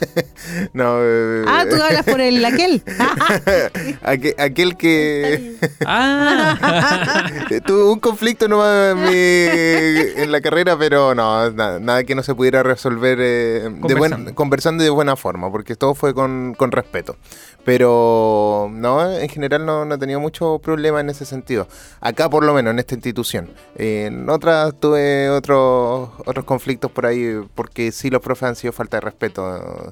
[0.72, 2.82] no eh, Ah, tú hablas por el aquel.
[4.02, 7.28] aquel, aquel que Ah,
[7.66, 12.22] tuvo un conflicto nomás en, mi- en la carrera, pero no, nada, nada que no
[12.22, 14.82] se pudiera resolver eh, de buena- Conversando.
[14.84, 17.16] de buena forma, porque todo fue con, con respeto.
[17.64, 21.66] Pero no, en general no, no he tenido mucho problema en ese sentido.
[22.00, 23.50] Acá por lo menos, en esta institución.
[23.76, 28.98] En otras tuve otros otros conflictos por ahí, porque sí los profes han sido falta
[28.98, 29.85] de respeto.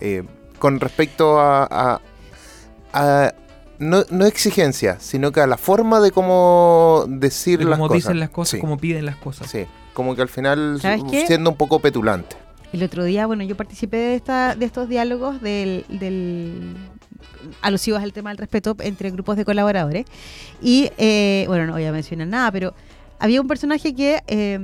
[0.00, 0.22] Eh,
[0.58, 2.00] con respecto a, a-
[2.92, 3.34] a-
[3.78, 8.02] no, no exigencia, sino que a la forma de cómo decir De las cómo cosas.
[8.04, 9.50] dicen las cosas, Sí, cómo piden las cosas.
[9.50, 9.66] sí.
[9.92, 10.80] como que al final
[11.26, 12.36] siendo un poco petulante.
[12.72, 16.76] El otro día, bueno, yo participé de, esta, de estos diálogos del, del
[17.62, 20.04] alusivos al tema del respeto entre grupos de colaboradores.
[20.60, 22.74] Y, eh, bueno, no voy a mencionar nada, pero
[23.18, 24.58] había un personaje que eh,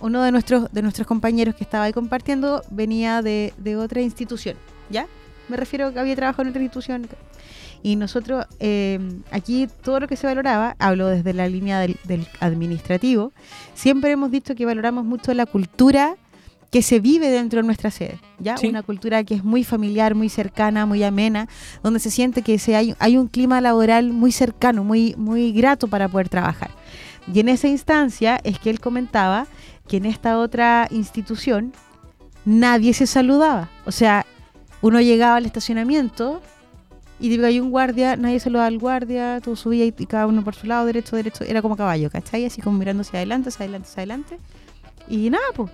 [0.00, 4.56] uno de nuestros, de nuestros compañeros que estaba ahí compartiendo venía de, de otra institución,
[4.90, 5.06] ¿ya?
[5.48, 7.08] Me refiero a que había trabajado en otra institución.
[7.82, 8.98] Y nosotros, eh,
[9.30, 13.32] aquí todo lo que se valoraba, hablo desde la línea del, del administrativo,
[13.74, 16.16] siempre hemos dicho que valoramos mucho la cultura
[16.70, 18.56] que se vive dentro de nuestra sede, ¿ya?
[18.56, 18.68] Sí.
[18.68, 21.48] Una cultura que es muy familiar, muy cercana, muy amena,
[21.82, 25.88] donde se siente que se hay, hay un clima laboral muy cercano, muy, muy grato
[25.88, 26.70] para poder trabajar.
[27.32, 29.46] Y en esa instancia es que él comentaba
[29.86, 31.72] que en esta otra institución
[32.44, 33.70] nadie se saludaba.
[33.86, 34.26] O sea,
[34.82, 36.42] uno llegaba al estacionamiento
[37.18, 40.44] y digo, hay un guardia, nadie saludaba al guardia, todo subía y, y cada uno
[40.44, 42.44] por su lado, derecho, derecho, era como caballo, ¿cachai?
[42.44, 44.38] Así como mirando hacia adelante, hacia adelante, hacia adelante.
[45.08, 45.70] Y nada, pues.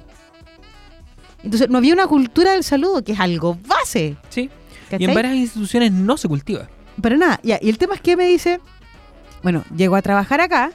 [1.45, 4.17] Entonces, no había una cultura del saludo, que es algo base.
[4.31, 4.51] Sí.
[4.99, 6.69] Y en varias instituciones no se cultiva.
[7.01, 8.61] Pero nada, ya, y el tema es que me dice,
[9.43, 10.73] bueno, llego a trabajar acá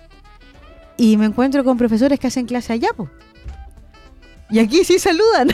[0.98, 3.10] y me encuentro con profesores que hacen clase allá, po.
[4.50, 5.50] Y aquí sí saludan.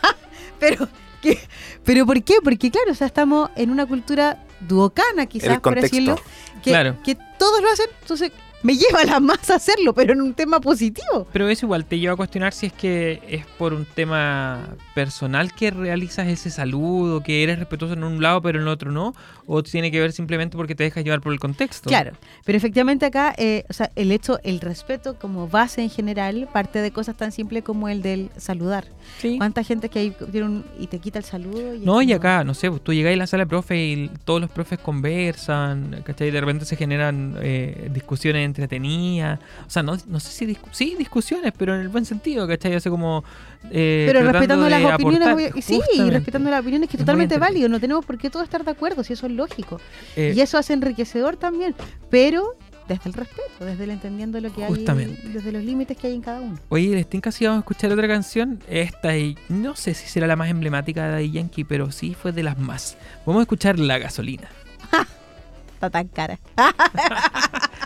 [0.60, 0.88] pero,
[1.20, 1.38] ¿qué?
[1.84, 2.36] ¿pero por qué?
[2.42, 6.16] Porque claro, o sea, estamos en una cultura duocana, quizás, por decirlo,
[6.62, 6.96] que, Claro.
[7.02, 8.32] que todos lo hacen, entonces
[8.64, 11.26] me lleva la más a hacerlo, pero en un tema positivo.
[11.32, 15.52] Pero eso igual te lleva a cuestionar si es que es por un tema personal
[15.54, 19.14] que realizas ese saludo, que eres respetuoso en un lado pero en el otro no,
[19.46, 21.88] o tiene que ver simplemente porque te dejas llevar por el contexto.
[21.90, 22.12] Claro,
[22.44, 26.80] pero efectivamente acá, eh, o sea, el hecho, el respeto como base en general, parte
[26.80, 28.86] de cosas tan simples como el del saludar.
[29.20, 29.36] Sí.
[29.36, 31.74] ¿Cuánta gente que hay tiene un- y te quita el saludo?
[31.74, 33.76] Y No, y como- acá, no sé, pues, tú llegas a la sala de profe
[33.84, 36.30] y todos los profes conversan, ¿cachai?
[36.30, 39.40] De repente se generan eh, discusiones entretenidas.
[39.66, 42.74] O sea, no, no sé si discu- sí, discusiones, pero en el buen sentido, ¿cachai?
[42.74, 43.24] Hace como.
[43.70, 45.62] eh, Pero respetando las opiniones, aportar.
[45.62, 47.68] sí, y respetando las opiniones que es totalmente válido.
[47.68, 49.80] No tenemos por qué todos estar de acuerdo, si eso es lógico.
[50.16, 51.74] Eh, y eso hace enriquecedor también,
[52.10, 52.44] pero
[52.86, 55.18] desde el respeto, desde el entendiendo lo que Justamente.
[55.24, 56.58] hay, desde los límites que hay en cada uno.
[56.68, 58.60] Oye, les tinca si vamos a escuchar otra canción.
[58.68, 62.32] Esta, y no sé si será la más emblemática de Daddy Yankee, pero sí fue
[62.32, 62.96] de las más.
[63.24, 64.48] Vamos a escuchar La Gasolina.
[65.74, 66.38] Está tan cara.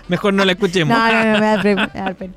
[0.09, 0.97] Mejor no la No, escuchemos.
[0.99, 2.35] no, no, me da, pre- me da pena.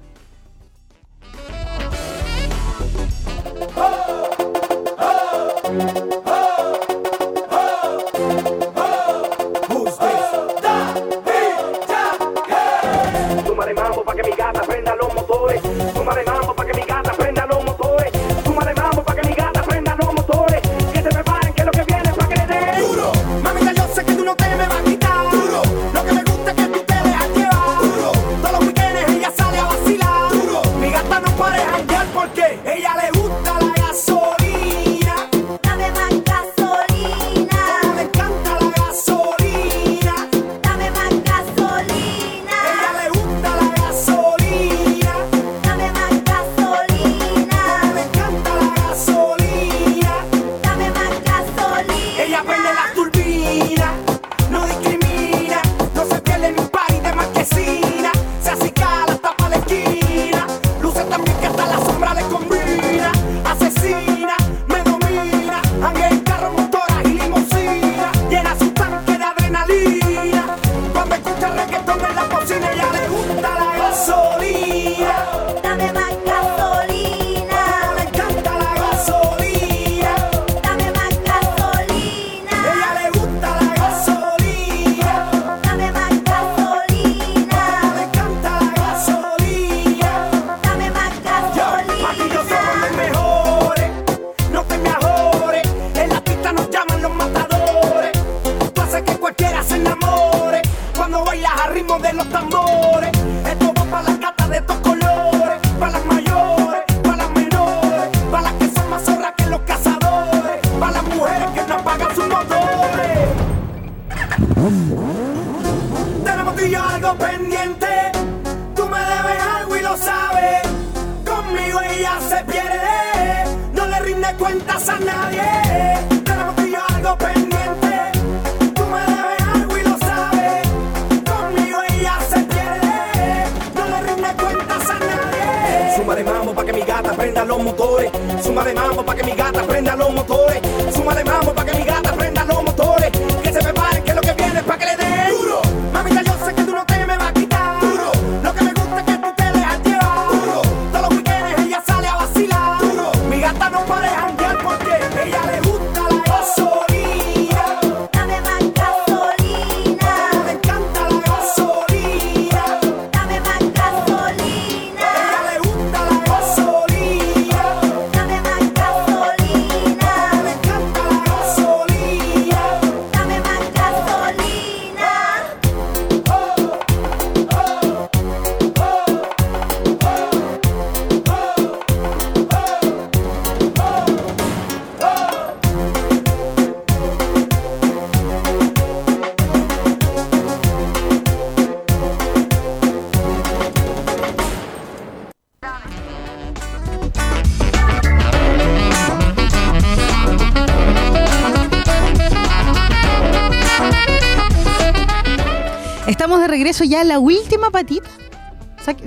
[206.72, 208.10] Regreso ya la última patita.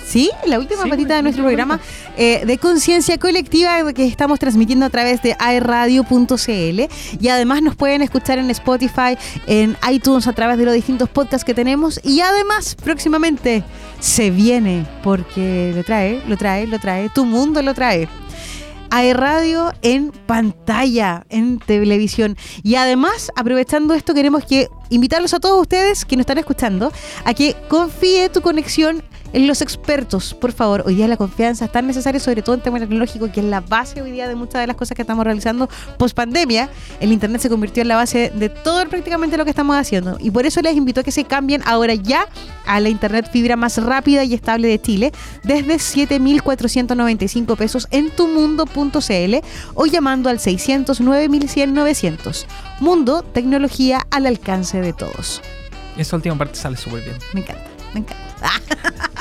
[0.06, 1.80] Sí, la última Sí, patita de nuestro programa
[2.16, 6.80] eh, de conciencia colectiva que estamos transmitiendo a través de aerradio.cl
[7.20, 9.16] y además nos pueden escuchar en Spotify,
[9.48, 13.64] en iTunes a través de los distintos podcasts que tenemos y además próximamente
[13.98, 18.08] se viene porque lo trae, lo trae, lo trae, tu mundo lo trae.
[19.12, 22.36] Radio en pantalla, en televisión.
[22.62, 26.92] Y además, aprovechando esto, queremos que invitarlos a todos ustedes que nos están escuchando
[27.24, 29.02] a que confíe tu conexión
[29.34, 30.84] en los expertos, por favor.
[30.86, 33.60] Hoy día la confianza es tan necesaria, sobre todo en tema tecnológico, que es la
[33.60, 35.68] base hoy día de muchas de las cosas que estamos realizando
[35.98, 36.70] post pandemia.
[37.00, 40.16] El Internet se convirtió en la base de todo prácticamente lo que estamos haciendo.
[40.20, 42.28] Y por eso les invito a que se cambien ahora ya
[42.64, 49.34] a la Internet fibra más rápida y estable de Chile desde 7.495 pesos en tumundo.cl
[49.74, 52.46] o llamando al 600 9100 900.
[52.78, 55.42] Mundo, tecnología al alcance de todos.
[55.96, 57.16] Esa última parte sale súper bien.
[57.32, 59.04] Me encanta, me encanta.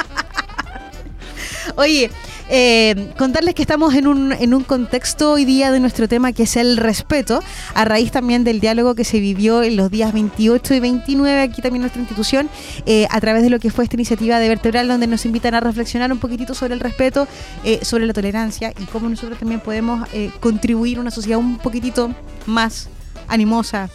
[1.75, 2.11] Oye,
[2.49, 6.43] eh, contarles que estamos en un, en un contexto hoy día de nuestro tema que
[6.43, 7.41] es el respeto,
[7.73, 11.61] a raíz también del diálogo que se vivió en los días 28 y 29 aquí
[11.61, 12.49] también en nuestra institución,
[12.85, 15.59] eh, a través de lo que fue esta iniciativa de Vertebral, donde nos invitan a
[15.59, 17.27] reflexionar un poquitito sobre el respeto,
[17.63, 21.57] eh, sobre la tolerancia y cómo nosotros también podemos eh, contribuir a una sociedad un
[21.57, 22.13] poquitito
[22.45, 22.89] más
[23.27, 23.89] animosa,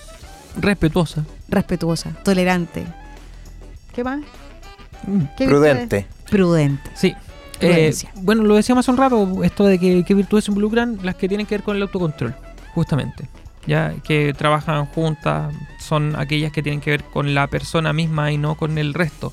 [0.61, 1.25] Respetuosa.
[1.49, 2.85] respetuosa, tolerante.
[3.95, 4.21] ¿Qué más?
[5.07, 5.21] Mm.
[5.37, 6.07] ¿Qué Prudente.
[6.31, 6.91] Prudente.
[6.95, 7.15] Sí.
[7.61, 7.93] Eh,
[8.23, 11.29] bueno, lo decíamos hace un rato, esto de que, qué virtudes se involucran, las que
[11.29, 12.35] tienen que ver con el autocontrol,
[12.75, 13.29] justamente.
[13.67, 18.39] Ya que trabajan juntas, son aquellas que tienen que ver con la persona misma y
[18.39, 19.33] no con el resto.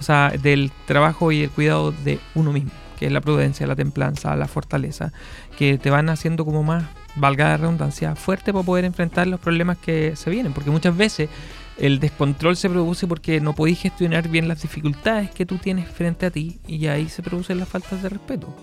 [0.00, 3.76] O sea, del trabajo y el cuidado de uno mismo, que es la prudencia, la
[3.76, 5.12] templanza, la fortaleza,
[5.56, 6.84] que te van haciendo como más,
[7.16, 10.52] valga la redundancia, fuerte para poder enfrentar los problemas que se vienen.
[10.52, 11.28] Porque muchas veces
[11.78, 16.26] el descontrol se produce porque no podéis gestionar bien las dificultades que tú tienes frente
[16.26, 18.54] a ti y ahí se producen las faltas de respeto.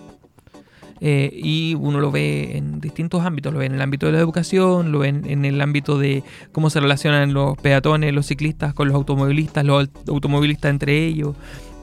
[1.02, 4.20] Eh, y uno lo ve en distintos ámbitos, lo ve en el ámbito de la
[4.20, 6.24] educación, lo ve en, el ámbito de
[6.54, 11.36] cómo se relacionan los peatones, los ciclistas con los automovilistas, los aut- automovilistas entre ellos,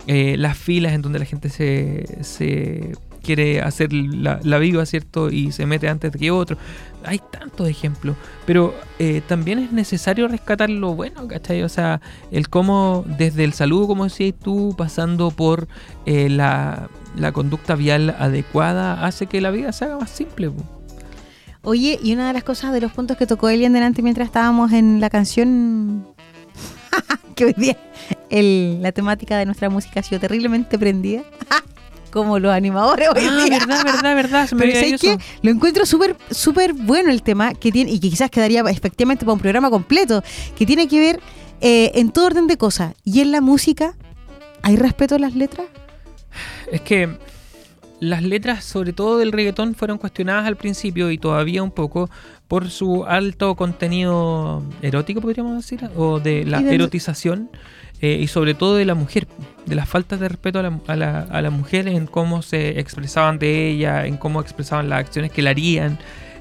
[0.07, 2.93] eh, las filas en donde la gente se, se
[3.23, 5.31] quiere hacer la, la viva, ¿cierto?
[5.31, 6.57] Y se mete antes que otro.
[7.05, 11.63] Hay tantos ejemplos, pero eh, también es necesario rescatar lo bueno, ¿cachai?
[11.63, 15.69] O sea, el cómo desde el saludo, como decías tú, pasando por
[16.07, 20.53] eh, la, la conducta vial adecuada, hace que la vida se haga más simple.
[21.63, 24.73] Oye, y una de las cosas de los puntos que tocó Elian delante mientras estábamos
[24.73, 26.07] en la canción
[27.37, 27.77] que hoy día
[28.31, 31.23] la temática de nuestra música ha sido terriblemente prendida.
[32.13, 33.59] Como los animadores hoy Ah, día.
[33.59, 34.47] verdad, verdad, verdad.
[34.47, 35.19] Se me Pero ¿sabes eso.
[35.43, 39.33] Lo encuentro súper súper bueno el tema que tiene y que quizás quedaría efectivamente para
[39.33, 40.23] un programa completo,
[40.57, 41.21] que tiene que ver
[41.61, 42.95] eh, en todo orden de cosas.
[43.05, 43.95] Y en la música,
[44.63, 45.67] ¿hay respeto a las letras?
[46.71, 47.09] Es que
[48.01, 52.11] las letras, sobre todo del reggaetón, fueron cuestionadas al principio y todavía un poco
[52.49, 57.49] por su alto contenido erótico, podríamos decir, o de la erotización
[58.03, 59.27] eh, y sobre todo de la mujer,
[59.65, 62.79] de las faltas de respeto a la, a, la, a la mujer en cómo se
[62.81, 65.99] expresaban de ella, en cómo expresaban las acciones que la harían.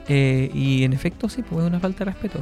[0.08, 2.40] eh, y en efecto, sí, pues es una falta de respeto.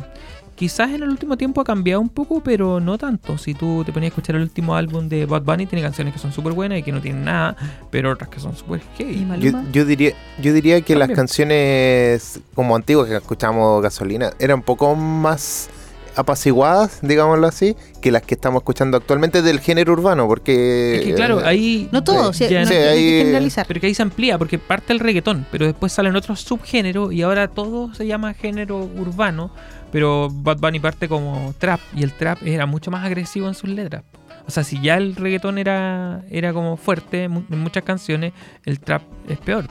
[0.55, 3.37] Quizás en el último tiempo ha cambiado un poco, pero no tanto.
[3.37, 6.19] Si tú te ponías a escuchar el último álbum de Bad Bunny, tiene canciones que
[6.19, 7.55] son súper buenas y que no tienen nada,
[7.89, 9.27] pero otras que son súper ¿Y heavy.
[9.39, 14.63] Yo, yo diría, yo diría que las canciones como antiguas que escuchamos gasolina eran un
[14.63, 15.69] poco más
[16.15, 21.13] apaciguadas, digámoslo así, que las que estamos escuchando actualmente del género urbano, porque Es que
[21.15, 21.89] claro, eh, ahí...
[21.91, 23.65] no todo, sí, ya no Sí, hay que ahí- generalizar.
[23.67, 27.21] Pero que ahí se amplía, porque parte el reggaetón, pero después salen otros subgéneros y
[27.21, 29.51] ahora todo se llama género urbano,
[29.91, 33.69] pero Bad Bunny parte como trap y el trap era mucho más agresivo en sus
[33.69, 34.03] letras.
[34.47, 38.33] O sea, si ya el reggaetón era, era como fuerte en muchas canciones,
[38.65, 39.65] el trap es peor.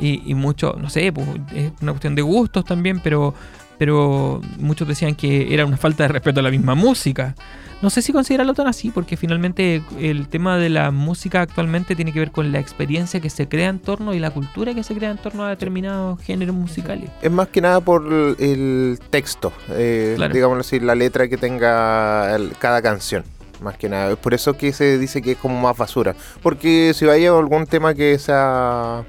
[0.00, 3.34] Y, y mucho, no sé, pues, es una cuestión de gustos también, pero,
[3.82, 7.34] pero muchos decían que era una falta de respeto a la misma música.
[7.82, 12.12] No sé si considerarlo tan así, porque finalmente el tema de la música actualmente tiene
[12.12, 14.94] que ver con la experiencia que se crea en torno y la cultura que se
[14.94, 17.10] crea en torno a determinados géneros musicales.
[17.22, 18.06] Es más que nada por
[18.38, 20.32] el, texto, eh, Claro.
[20.32, 23.24] digámoslo así, la letra que tenga cada canción.
[23.60, 26.14] Más que nada, es por eso que se dice que es como más basura.
[26.40, 29.02] Porque si vaya algún tema que sea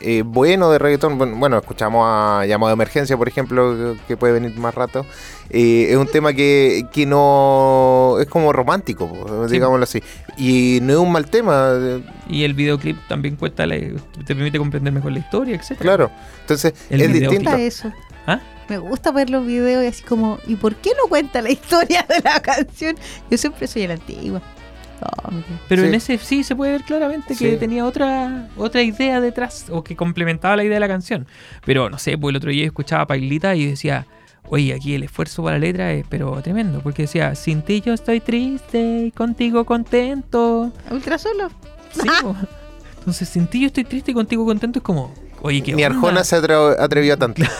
[0.00, 4.32] eh, bueno de reggaetón, bueno, bueno, escuchamos a Llamado de Emergencia, por ejemplo, que- puede
[4.34, 5.04] venir más rato.
[5.50, 9.52] eh, es un tema que, que no es como romántico, Sí.
[9.54, 10.02] digámoslo así.
[10.36, 11.72] Y no es un mal tema,
[12.28, 15.78] Y el videoclip también cuenta, la- te permite comprender mejor la historia, etc.
[15.78, 16.10] claro.
[16.40, 17.50] Entonces, El es distinto.
[17.50, 17.92] gusta eso.
[18.26, 18.40] ¿Ah?
[18.68, 22.04] Me gusta ver los videos y así como, ¿y por qué no cuenta la historia
[22.08, 22.96] de la canción?
[23.30, 24.42] Yo siempre soy la antigua.
[25.00, 25.30] Oh.
[25.68, 25.88] Pero Sí.
[25.88, 27.56] en ese sí se puede ver claramente que Sí.
[27.58, 31.26] tenía otra, otra idea detrás o que complementaba la idea de la canción.
[31.64, 34.06] Pero no sé, pues el otro día escuchaba a Pailita y decía,
[34.48, 36.80] oye, aquí el esfuerzo para la letra es pero tremendo.
[36.80, 40.72] Porque decía, sin ti yo estoy triste y contigo contento.
[40.90, 41.48] Ultra solo.
[41.92, 42.08] Sí.
[42.98, 45.96] Entonces, sin ti yo estoy triste y contigo contento es como, oye, qué Ni onda?
[45.98, 47.42] Arjona se atre- atrevió a tanto.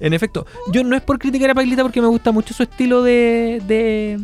[0.00, 3.02] En efecto, yo no es por criticar a Pailita porque me gusta mucho su estilo
[3.02, 4.18] de, de,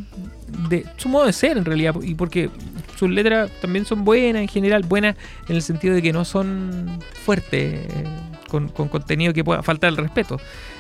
[0.69, 2.51] de- su modo de ser en realidad y porque
[2.99, 5.17] sus letras también son buenas en general, buenas
[5.49, 8.05] en el sentido de que no son fuertes, eh,
[8.49, 10.39] con, con contenido que pueda faltar el respeto.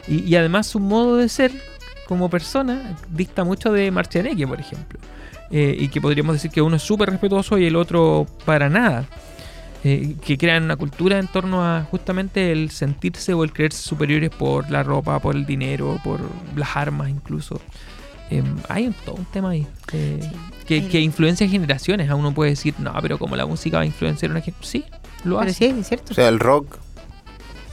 [0.08, 1.50] Y, y además su modo de ser
[2.06, 4.98] como persona dista mucho de Marcianeque, por ejemplo.
[5.50, 9.06] Eh, y que podríamos decir que uno es súper respetuoso y el otro para nada.
[9.86, 14.30] Eh, que crean una cultura en torno a justamente el sentirse o el creerse superiores
[14.30, 16.20] por la ropa, por el dinero, por
[16.56, 17.60] las armas incluso.
[18.30, 20.20] Eh, hay un, todo un tema ahí eh,
[20.66, 22.08] que, El- que influencia generaciones.
[22.10, 24.58] A uno puede decir, no, pero como la música va a influenciar a una gente.
[24.62, 24.84] Sí,
[25.24, 25.70] lo Pero hace.
[25.70, 26.12] sí, es cierto.
[26.12, 26.76] O sea, el rock,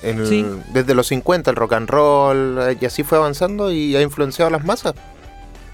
[0.04, 0.46] el- Sí.
[0.74, 4.50] desde los 50, el rock and roll, eh, y así fue avanzando y ha influenciado
[4.50, 4.94] a las masas.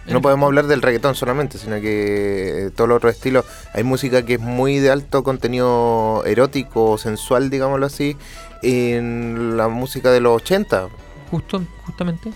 [0.09, 3.43] No podemos hablar del reggaetón solamente, sino que eh, todos los otros estilos.
[3.73, 8.15] Hay música que es muy de alto contenido erótico o sensual, digámoslo así,
[8.63, 10.87] en la música de los 80.
[11.29, 12.31] Justo, justamente.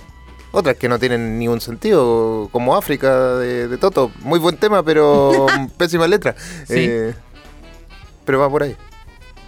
[0.51, 4.11] Otras que no tienen ningún sentido, como África de, de Toto.
[4.19, 6.35] Muy buen tema, pero pésima letra.
[6.67, 6.75] Sí.
[6.77, 7.13] Eh,
[8.25, 8.75] pero va por ahí.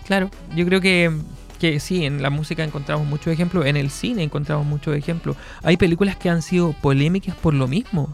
[0.06, 1.12] Claro, yo creo que,
[1.60, 5.36] que sí, en la música encontramos muchos ejemplos, en el cine encontramos muchos ejemplos.
[5.62, 8.14] Hay películas que han sido polémicas por lo mismo.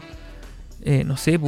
[0.82, 1.38] Eh, no sé,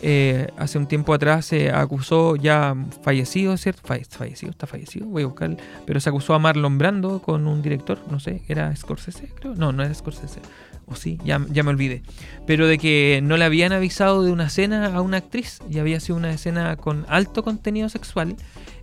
[0.00, 3.82] eh, hace un tiempo atrás se acusó ya fallecido, ¿cierto?
[3.86, 5.56] Falle- fallecido, está fallecido, voy a buscar.
[5.86, 9.28] Pero se acusó a Marlon Brando con un director, no sé, ¿era Scorsese?
[9.38, 9.54] Creo.
[9.54, 10.40] No, no era Scorsese.
[10.86, 12.02] O sí, ya, ya me olvidé.
[12.46, 16.00] Pero de que no le habían avisado de una escena a una actriz y había
[16.00, 18.34] sido una escena con alto contenido sexual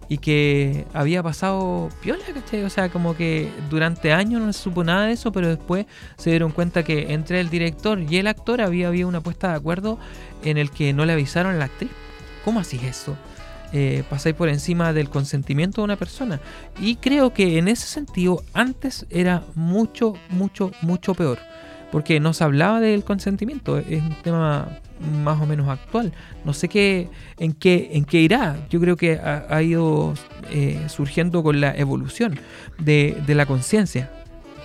[0.10, 2.64] y que había pasado piola, ¿cachai?
[2.64, 5.86] O sea, como que durante años no se supo nada de eso, pero después
[6.18, 9.56] se dieron cuenta que entre el director y el actor había habido una puesta de
[9.56, 10.00] acuerdo
[10.44, 11.92] en el que no le avisaron a la actriz.
[12.44, 13.16] ¿Cómo así es eso?
[13.72, 16.42] Eh, pasáis por encima del consentimiento de una persona.
[16.82, 21.38] Y creo que en ese sentido antes era mucho, mucho, mucho peor.
[21.92, 23.78] Porque no se hablaba del consentimiento.
[23.78, 24.68] Es un tema
[25.24, 26.14] más o menos actual.
[26.46, 28.58] No sé qué, en qué, en qué irá.
[28.70, 30.14] Yo creo que ha, ido
[30.52, 32.40] eh, surgiendo con la evolución
[32.78, 34.10] de la conciencia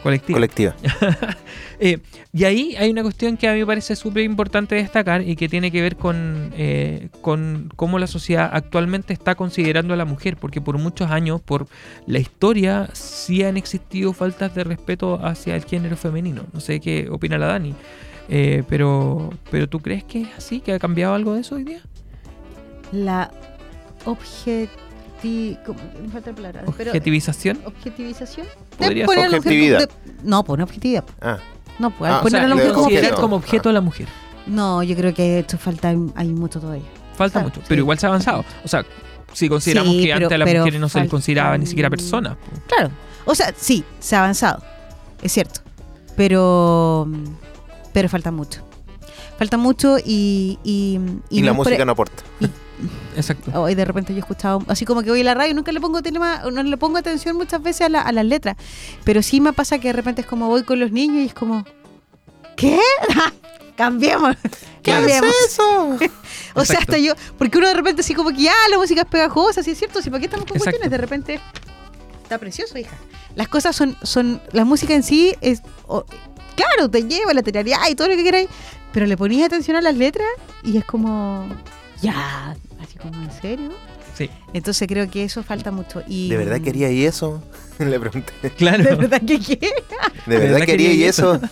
[0.04, 0.36] colectiva.
[0.36, 0.76] Colectiva.
[1.80, 1.98] Eh,
[2.32, 5.48] y ahí hay una cuestión que a mí me parece súper importante destacar y que
[5.48, 10.36] tiene que ver con, eh, con cómo la sociedad actualmente está considerando a la mujer,
[10.36, 11.66] porque por muchos años, por
[12.06, 16.44] la historia, sí han existido faltas de respeto hacia el género femenino.
[16.52, 17.74] No sé qué opina la Dani,
[18.28, 21.64] eh, pero, pero ¿tú crees que es así, que ha cambiado algo de eso hoy
[21.64, 21.80] día?
[22.92, 23.32] La
[25.24, 25.58] objeti...
[25.64, 25.78] ¿cómo?
[26.02, 26.62] Me falta la palabra.
[26.76, 27.60] pero- ¿Objetivización?
[27.64, 28.46] ¿Objetivización?
[28.78, 29.78] Podría poner Objetividad.
[29.80, 29.88] de-
[30.22, 31.04] No, pues no objetividad.
[31.20, 31.38] Ah,
[31.78, 32.84] No, pues Ah, al o poner sea, a la de mujer como objeto.
[32.84, 33.20] Considerar objeto.
[33.22, 34.08] como objeto a la mujer.
[34.46, 36.84] No, yo creo que esto falta, hay mucho todavía.
[37.16, 37.66] Falta mucho, sí.
[37.68, 38.44] pero igual se ha avanzado.
[38.64, 38.84] O sea,
[39.32, 41.58] si consideramos Sí, que pero- antes a las pero mujeres no se les faltan- consideraba
[41.58, 42.36] ni siquiera personas.
[42.36, 42.60] po.
[42.68, 42.90] Claro.
[43.24, 44.62] O sea, sí, se ha avanzado.
[45.22, 45.60] Es cierto.
[46.16, 47.08] Pero.
[47.92, 48.60] Pero falta mucho.
[49.38, 50.58] Falta mucho y.
[50.62, 51.00] Y,
[51.30, 52.22] y, no la es por- música no aporta.
[53.16, 53.50] Exacto.
[53.60, 55.80] Hoy de repente yo he escuchado, así como que voy a la radio, nunca le
[55.80, 58.56] pongo tema, no le pongo atención muchas veces a, la- a las letras.
[59.04, 61.34] Pero sí me pasa que de repente es como voy con los niños y es
[61.34, 61.64] como.
[62.56, 62.78] ¿Qué?
[63.76, 64.36] Cambiemos.
[64.82, 65.32] Cambiemos.
[65.48, 65.98] eso?
[66.56, 69.08] O sea, hasta yo, porque uno de repente así como que ya la música es
[69.08, 70.78] pegajosa, sí es cierto, si para qué estamos con Exacto.
[70.78, 71.40] cuestiones, de repente
[72.22, 72.94] está precioso, hija.
[73.34, 76.04] Las cosas son, son, la música en sí es, o-
[76.54, 78.48] claro, te lleva la teoría y todo lo que queráis,
[78.92, 80.28] pero le ponías atención a las letras
[80.62, 81.48] y es como,
[82.04, 83.70] ya, así como en serio.
[84.14, 86.02] Sí, Entonces creo que eso falta mucho.
[86.06, 87.42] Y, ¿De verdad quería y eso?
[87.78, 88.32] Le pregunté.
[88.56, 88.84] claro.
[88.84, 89.72] ¿De verdad que qué?
[90.26, 91.40] ¿De verdad quería y eso?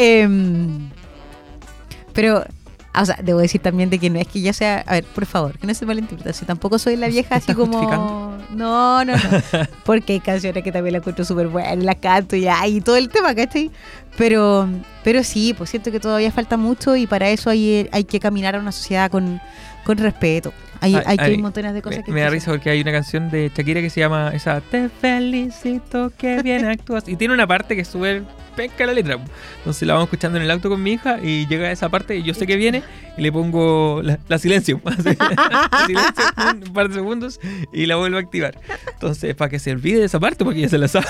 [0.00, 0.90] Em,
[2.12, 2.44] pero,
[2.94, 4.84] o sea, debo decir también de que no es que yo sea.
[4.86, 6.32] A ver, por favor, que no se malinterprete.
[6.32, 8.38] Si tampoco soy la vieja así como.
[8.54, 9.18] No, no, no.
[9.84, 13.08] Porque hay canciones que también las encuentro súper buenas, las canto y hay todo el
[13.08, 13.72] tema, ¿cachai?
[14.18, 14.68] Pero,
[15.04, 18.56] pero sí, pues siento que todavía falta mucho y para eso hay, hay que caminar
[18.56, 19.40] a una sociedad con,
[19.84, 20.52] con respeto.
[20.80, 23.80] Hay, montones de cosas Me, que me da risa porque hay una canción de Shakira
[23.80, 27.08] que se llama esa Te felicito que bien actúas.
[27.08, 28.24] Y tiene una parte que súper
[28.58, 29.18] pesca la letra.
[29.58, 32.16] Entonces la vamos escuchando en el auto con mi hija y llega a esa parte
[32.16, 32.82] y yo sé que viene
[33.16, 34.80] y le pongo la, la silencio.
[35.86, 37.38] Silencio un par de segundos
[37.72, 38.58] y la vuelvo a activar.
[38.92, 41.06] Entonces, para que se olvide de esa parte porque ya se la sabe.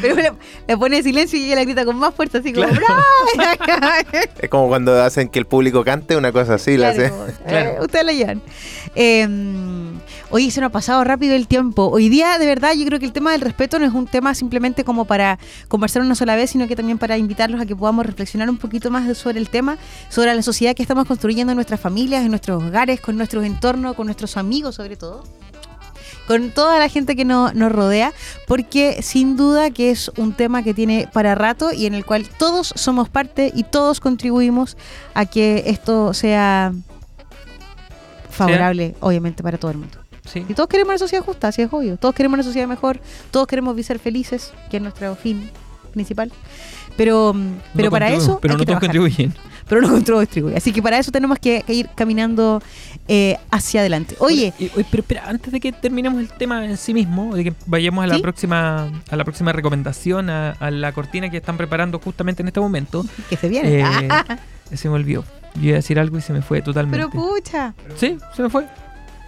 [0.00, 0.32] Pero le,
[0.66, 2.86] le pone silencio y ella la grita con más fuerza, así como Claro.
[4.40, 7.12] Es como cuando hacen que el público cante una cosa así, la hace.
[7.62, 8.42] Claro, eh, ustedes la llevan.
[8.94, 9.28] Eh,
[10.50, 11.88] se nos ha pasado rápido el tiempo.
[11.88, 14.34] Hoy día, de verdad, yo creo que el tema del respeto no es un tema
[14.34, 15.38] simplemente como para
[15.68, 18.90] conversar una sola vez, sino que también para invitarlos a que podamos reflexionar un poquito
[18.90, 19.78] más sobre el tema,
[20.08, 23.94] sobre la sociedad que estamos construyendo en nuestras familias, en nuestros hogares, con nuestros entornos,
[23.94, 25.24] con nuestros amigos sobre todo
[26.26, 28.10] con toda la gente que no- nos rodea,
[28.46, 32.26] porque sin duda que es un tema que tiene para rato y en el cual
[32.38, 34.78] todos somos parte y todos contribuimos
[35.12, 36.72] a que esto sea
[38.34, 39.98] favorable, obviamente, para todo el mundo.
[40.24, 40.44] Sí.
[40.48, 41.96] Y todos queremos una sociedad justa, así es obvio.
[41.96, 42.98] Todos queremos una sociedad mejor,
[43.30, 45.50] todos queremos ser felices, que es nuestro fin
[45.92, 46.32] principal.
[46.96, 49.34] Pero, mm, pero No para eso Pero hay no que todos contribuyen.
[49.68, 50.56] Pero no contribuye.
[50.56, 52.62] Así que para eso tenemos que, que ir caminando
[53.08, 54.14] eh, hacia adelante.
[54.18, 57.52] Oye, oye, pero espera, antes de que terminemos el tema en sí mismo, de que
[57.66, 58.22] vayamos a la ¿Sí?
[58.22, 62.60] próxima a la próxima recomendación, a, a la cortina que están preparando justamente en este
[62.60, 63.80] momento, que se viene.
[63.80, 64.08] eh,
[64.72, 65.24] se me olvidó.
[65.54, 66.98] Yo iba a decir algo y se me fue totalmente.
[66.98, 67.74] pero pucha.
[67.96, 68.64] Sí, se me fue.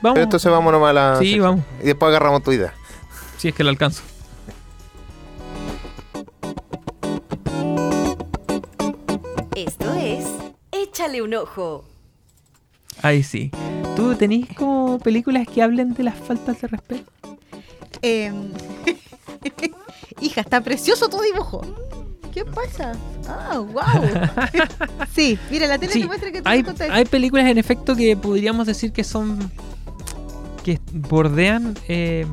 [0.03, 0.15] Vamos.
[0.15, 1.17] Pero entonces vamos nomás a la.
[1.19, 1.45] Sí, sección.
[1.45, 1.65] vamos.
[1.81, 2.75] Y después agarramos tu idea.
[3.39, 4.03] Si es que la alcanzo.
[9.55, 10.27] Esto es
[10.73, 11.85] Échale un ojo.
[13.03, 13.51] Ahí sí.
[13.95, 17.11] ¿Tú tenés como películas que hablen de las faltas de respeto?
[18.03, 18.33] Eh,
[20.21, 21.63] hija, está precioso tu dibujo.
[22.33, 22.93] ¿Qué pasa?
[23.29, 25.05] Ah, wow.
[25.15, 28.67] sí, mira, la tele Sí, te muestra que hay, hay películas en efecto que podríamos
[28.67, 29.51] decir que son.
[30.65, 31.75] que bordean.
[31.89, 32.27] eh,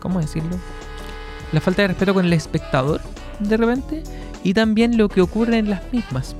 [0.00, 0.56] ¿Cómo decirlo?
[1.52, 3.00] La falta de respeto con el espectador,
[3.40, 4.02] de repente,
[4.44, 6.34] y también lo que ocurre en las mismas.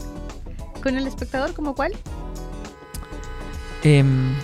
[0.82, 1.92] ¿Con el espectador como cuál?
[3.82, 4.34] Em,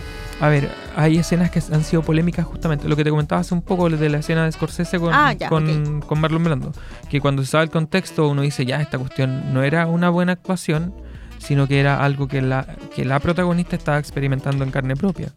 [0.42, 2.88] a ver, hay escenas que han sido polémicas justamente.
[2.88, 5.48] Lo que te comentaba hace un poco de la escena de Scorsese con, Ah, ya,
[5.48, 6.72] con, con Marlon Brando.
[7.08, 10.32] Que cuando se sabe el contexto uno dice, ya, esta cuestión no era una buena
[10.32, 10.94] actuación,
[11.38, 15.28] sino que era algo que la, que la protagonista estaba experimentando en carne propia.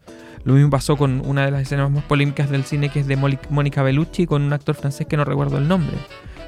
[0.44, 3.16] Lo mismo pasó con una de las escenas más polémicas del cine, que es de
[3.16, 5.98] Mónica Bellucci, con un actor francés que no recuerdo el nombre.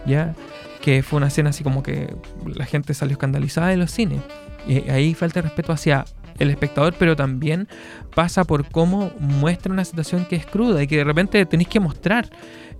[0.07, 0.33] ¿Ya?
[0.81, 2.11] Que fue una escena así como que
[2.43, 4.19] la gente salió escandalizada de los cines.
[4.67, 6.05] Y ahí falta respeto hacia
[6.39, 7.67] el espectador, pero también
[8.15, 11.79] pasa por cómo muestra una situación que es cruda y que de repente tenéis que
[11.79, 12.29] mostrar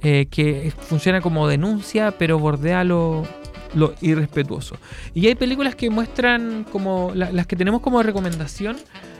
[0.01, 3.24] eh, que funciona como denuncia, pero bordea lo,
[3.74, 4.78] lo irrespetuoso.
[5.14, 8.78] Y hay películas que muestran como la- las que tenemos como recomendación,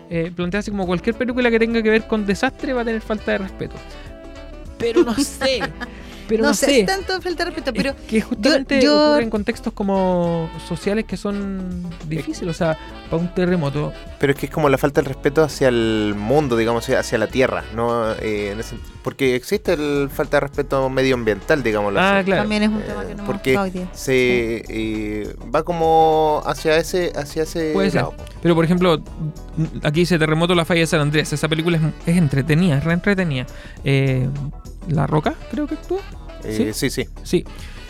[0.10, 3.02] eh, plantea así como cualquier película que tenga que ver con desastre va a tener
[3.02, 3.76] falta de respeto.
[4.78, 5.60] Pero no sé,
[6.28, 6.66] pero no, no, sé.
[6.68, 11.06] sé, tanto falta de respeto, pero Es que justamente yo- ocurre en contextos como sociales
[11.06, 12.56] que son difíciles.
[12.56, 12.78] O sea,
[13.10, 16.58] para un terremoto, Pero es que es como la falta de respeto hacia el mundo,
[16.58, 18.12] digamos, hacia la tierra, ¿no?
[18.14, 22.26] Eh, en ese- porque existe el falta de respeto medioambiental, digámoslo Ah, así.
[22.26, 22.42] claro.
[22.44, 23.88] también es un Eh, tema que no porque hoy día.
[23.94, 28.06] se eh, va como hacia ese hacia ese Puede ser.
[28.42, 29.02] Pero por ejemplo,
[29.84, 31.32] aquí dice Terremoto la falla de San Andrés.
[31.32, 33.46] Esa película es, es entretenida, es re entretenida.
[33.84, 34.28] Eh,
[34.90, 36.00] la Roca, creo que actúa.
[36.44, 37.06] Eh, sí, sí.
[37.24, 37.46] Sí.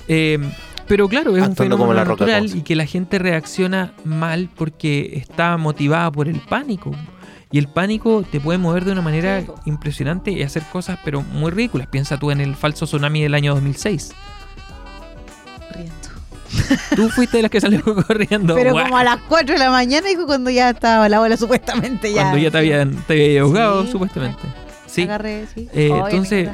[0.07, 0.39] Eh,
[0.87, 3.93] pero claro, es un Actuando fenómeno como La Roca, natural y que la gente reacciona
[4.05, 6.91] mal porque está motivada por el pánico.
[7.51, 11.21] Y el pánico te puede mover de una manera Sí, impresionante y hacer cosas, pero
[11.21, 11.87] muy ridículas.
[11.87, 14.11] Piensa tú en el falso tsunami del año 2006.
[15.73, 15.93] Riendo.
[16.95, 18.55] Tú fuiste de las que salió corriendo.
[18.55, 22.11] Pero como a las 4 de la mañana, dijo cuando ya estaba la bola supuestamente
[22.13, 22.23] ya.
[22.23, 23.91] Cuando ya te habían, te había ahogado, Sí.
[23.91, 24.41] supuestamente.
[24.97, 25.03] Sí.
[25.03, 25.69] Agarré, sí.
[25.73, 26.49] Eh, entonces-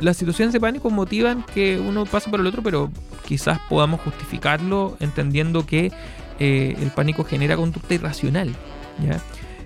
[0.00, 2.90] las situaciones de pánico motivan que uno pase por el otro, pero
[3.26, 5.92] quizás podamos justificarlo entendiendo que
[6.38, 8.54] eh, el pánico genera conducta irracional.
[9.02, 9.20] ¿ya?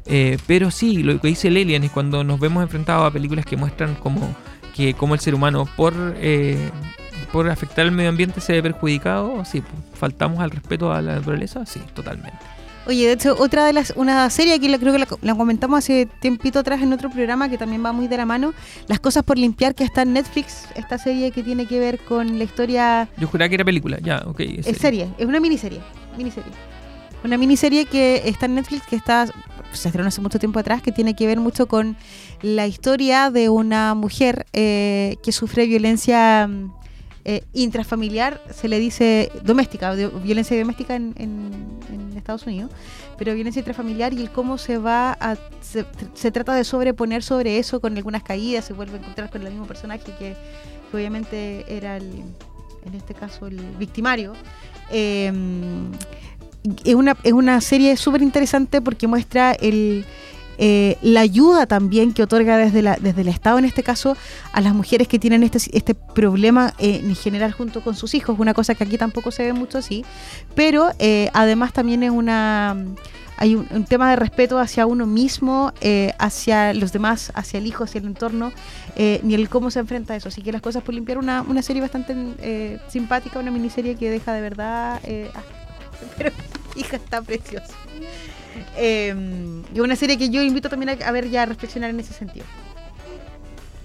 [0.07, 3.57] Eh, pero sí, lo que dice Lelian es cuando nos vemos enfrentados a películas que
[3.57, 4.35] muestran como
[4.75, 6.71] que como el ser humano por eh,
[7.33, 11.17] por afectar el medio ambiente se ve perjudicado, sí, pues, faltamos al respeto a la
[11.17, 12.39] naturaleza, sí, totalmente.
[12.89, 15.79] Oye, de hecho, otra de las, una serie que la- creo que la, la comentamos
[15.79, 18.55] hace tiempito atrás en otro programa que también va muy de la mano,
[18.87, 22.39] Las cosas por limpiar, que está en Netflix, esta serie que tiene que ver con
[22.39, 24.41] la historia Yo juraba que era película, ya, ok.
[24.41, 24.81] es Es serie.
[24.81, 25.81] serie, es una miniserie.
[26.17, 26.51] miniserie.
[27.25, 29.27] Una miniserie que está en Netflix, que está
[29.73, 31.95] se estrenó hace mucho tiempo atrás, que tiene que ver mucho con
[32.41, 36.73] la historia de una mujer eh, que sufre violencia mm,
[37.31, 41.69] eh, intrafamiliar, se le dice doméstica, violencia doméstica en, en-
[42.17, 42.71] Estados Unidos,
[43.17, 45.37] pero violencia intrafamiliar y el cómo se va a.
[45.63, 49.43] Se, se trata de sobreponer sobre eso con algunas caídas, se vuelve a encontrar con
[49.43, 50.37] el mismo personaje que,
[50.93, 52.05] obviamente era el,
[52.85, 54.35] en este caso el victimario,
[54.91, 55.33] eh,
[56.85, 60.05] es, una, es una serie súper interesante porque muestra el,
[60.59, 64.17] eh, la ayuda también que otorga desde, la, desde el Estado, en este caso,
[64.53, 68.39] a las mujeres que tienen este, este problema eh, en general junto con sus hijos,
[68.39, 70.05] una cosa que aquí tampoco se ve mucho así,
[70.55, 72.77] pero eh, además también es una...
[73.41, 77.85] Hay un, tema de respeto hacia uno mismo, eh, hacia los demás, hacia el hijo,
[77.85, 78.51] hacia el entorno,
[78.97, 80.27] ni el cómo se enfrenta a eso.
[80.27, 84.33] Así que las cosas por limpiar, una, una serie bastante simpática, una miniserie que deja
[84.33, 85.01] de verdad...
[85.37, 85.43] ah,
[86.19, 86.33] pero
[86.75, 87.75] hija está preciosa.
[88.77, 89.15] Eh,
[89.75, 92.13] y una serie que yo invito también a, a ver ya a reflexionar en ese
[92.13, 92.47] sentido.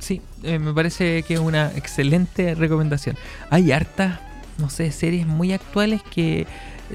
[0.03, 3.15] Sí, eh, me parece que es una excelente recomendación.
[3.49, 4.19] Hay hartas,
[4.57, 6.45] no sé, series muy actuales que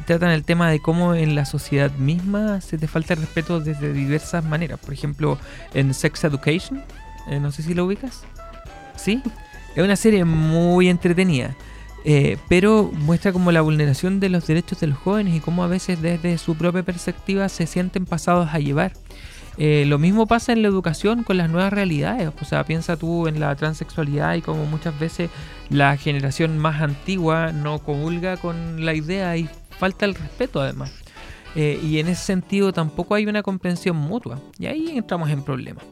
[0.04, 3.94] tratan el tema de cómo en la sociedad misma se te falta el respeto desde
[3.94, 4.78] diversas maneras.
[4.78, 5.38] Por ejemplo,
[5.72, 6.84] en Sex Education,
[7.30, 8.24] eh, no sé si lo ubicas.
[8.96, 9.22] Sí,
[9.74, 11.56] es una serie muy entretenida.
[12.10, 15.66] Eh, pero muestra como la vulneración de los derechos de los jóvenes y cómo a
[15.66, 18.94] veces desde su propia perspectiva se sienten pasados a llevar.
[19.58, 22.30] Eh, lo mismo pasa en la educación con las nuevas realidades.
[22.40, 25.28] O sea, piensa tú en la transexualidad y como muchas veces
[25.68, 29.46] la generación más antigua no comulga con la idea y
[29.78, 30.90] falta el respeto además.
[31.56, 34.40] Eh, y en ese sentido tampoco hay una comprensión mutua.
[34.58, 35.84] Y ahí entramos en problemas.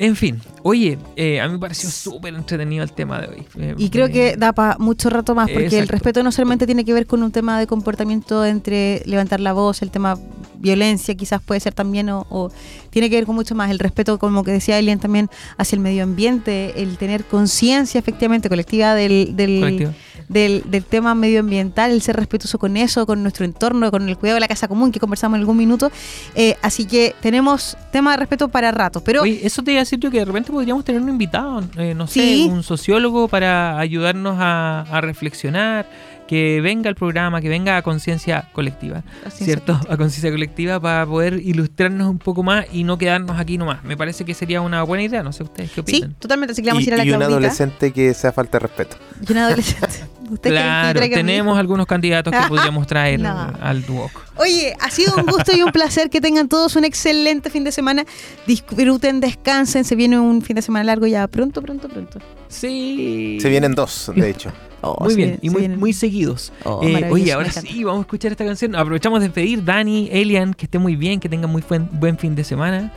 [0.00, 3.46] En fin, oye, eh, a mí me pareció súper entretenido el tema de hoy.
[3.58, 6.64] Eh, Y creo eh, que da para mucho rato más, porque el respeto no solamente
[6.64, 10.18] tiene que ver con un tema de comportamiento entre levantar la voz, el tema
[10.60, 12.50] violencia quizás puede ser también, o, o
[12.90, 13.70] tiene que ver con mucho más.
[13.70, 18.48] El respeto, como que decía Elian, también hacia el medio ambiente, el tener conciencia efectivamente
[18.48, 19.92] colectiva del, del,
[20.28, 24.36] del, del tema medioambiental, el ser respetuoso con eso, con nuestro entorno, con el cuidado
[24.36, 25.90] de la casa común que conversamos en algún minuto.
[26.34, 29.22] Eh, así que tenemos tema de respeto para rato, pero...
[29.22, 31.94] Oye, eso te iba a decir yo que de repente podríamos tener un invitado, eh,
[31.94, 32.48] no sé, Sí.
[32.50, 35.86] un sociólogo para ayudarnos a, a reflexionar,
[36.30, 39.02] que venga al programa, que venga a conciencia colectiva,
[39.32, 39.72] ¿cierto?
[39.72, 39.92] colectiva.
[39.94, 43.82] A conciencia colectiva para poder ilustrarnos un poco más y no quedarnos aquí nomás.
[43.82, 46.14] Me parece que sería una buena idea, no sé ustedes qué Sí, opinan.
[46.20, 46.52] totalmente.
[46.52, 48.68] Así que vamos Y, a ir a la y un adolescente que sea falta de
[48.68, 48.96] respeto.
[49.28, 49.88] Y un adolescente.
[50.30, 53.52] ¿Usted cree que Claro, tenemos algunos candidatos que podríamos traer No.
[53.60, 54.10] al Duoc.
[54.36, 57.72] Oye, ha sido un gusto y un placer que tengan todos un excelente fin de
[57.72, 58.04] semana.
[58.46, 59.84] Disfruten, descansen.
[59.84, 62.18] Se viene un fin de semana largo ya pronto, pronto, pronto.
[62.48, 63.38] Sí.
[63.40, 64.52] Se vienen dos, de hecho.
[64.82, 66.54] Oh, Muy bien, viene- y muy, muy seguidos.
[66.64, 68.74] Oh, Eh, oye, ahora sí, vamos a escuchar esta canción.
[68.74, 72.34] Aprovechamos de pedir, Dani, Elian, que esté muy bien, que tengan muy buen, buen fin
[72.34, 72.90] de semana.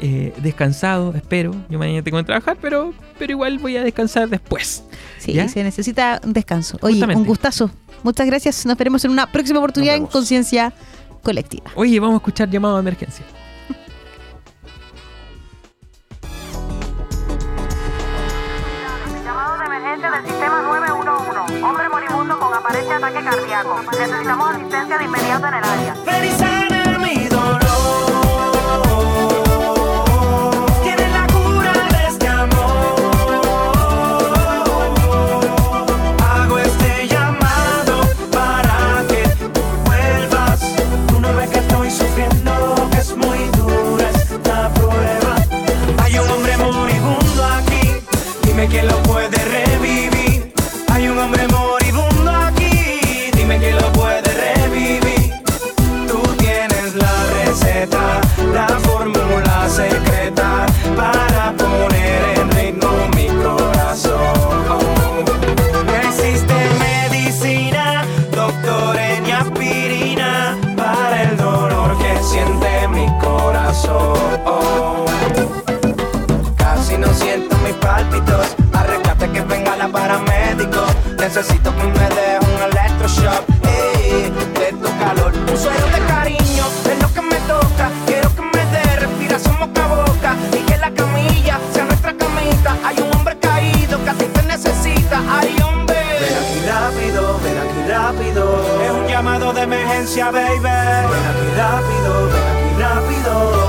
[0.00, 1.54] Eh, descansado, espero.
[1.68, 4.84] Yo mañana tengo que trabajar, pero, pero igual voy a descansar después.
[5.18, 5.48] Sí, ¿Ya?
[5.48, 6.78] se necesita un descanso.
[6.82, 7.20] Oye, Justamente.
[7.20, 7.70] un gustazo.
[8.04, 8.64] Muchas gracias.
[8.64, 10.06] Nos veremos en una próxima oportunidad en.
[10.06, 10.72] Conciencia
[11.22, 11.70] Colectiva.
[11.74, 13.24] Oye, vamos a escuchar llamado de emergencia.
[19.24, 21.62] Llamado de emergencia del sistema 911.
[21.64, 23.80] Hombre moribundo con aparente ataque cardíaco.
[23.98, 25.94] Necesitamos asistencia de inmediato en el área.
[48.58, 49.07] Dime quién
[79.88, 80.84] la paramédico.
[81.18, 83.44] Necesito que me deje un electroshock.
[83.64, 85.32] Ey, de tu calor.
[85.34, 87.90] Un suero de cariño es lo que me toca.
[88.06, 90.36] Quiero que me dé respiración boca a boca.
[90.52, 92.76] Y que la camilla sea nuestra camita.
[92.84, 95.22] Hay un hombre caído que a ti te necesita.
[95.30, 95.96] Hay hombre.
[96.20, 98.42] Ven aquí rápido, ven aquí rápido.
[98.84, 100.60] Es un llamado de emergencia, baby.
[100.62, 103.67] Ven aquí rápido, ven aquí rápido.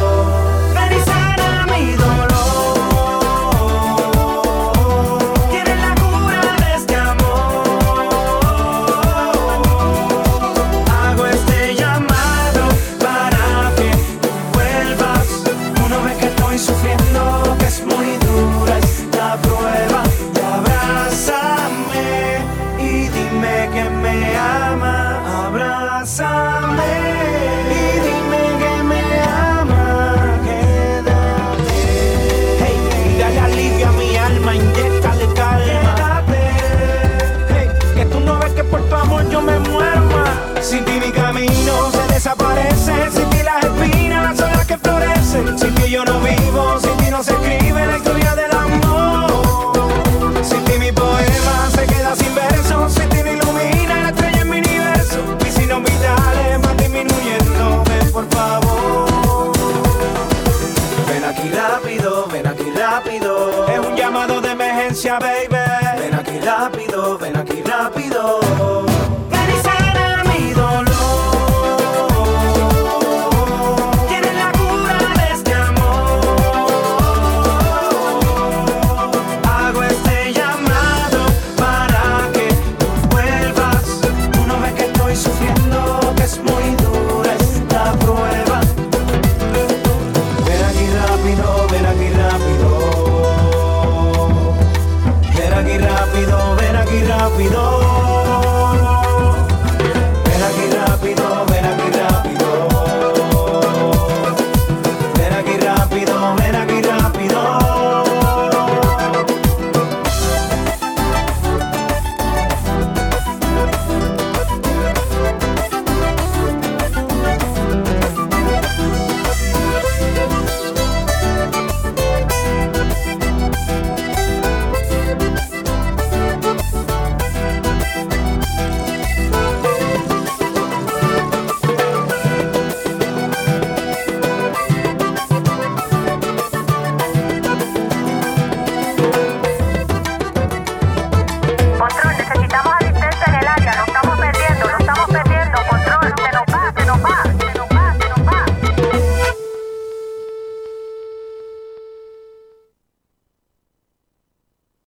[46.06, 46.49] gonna be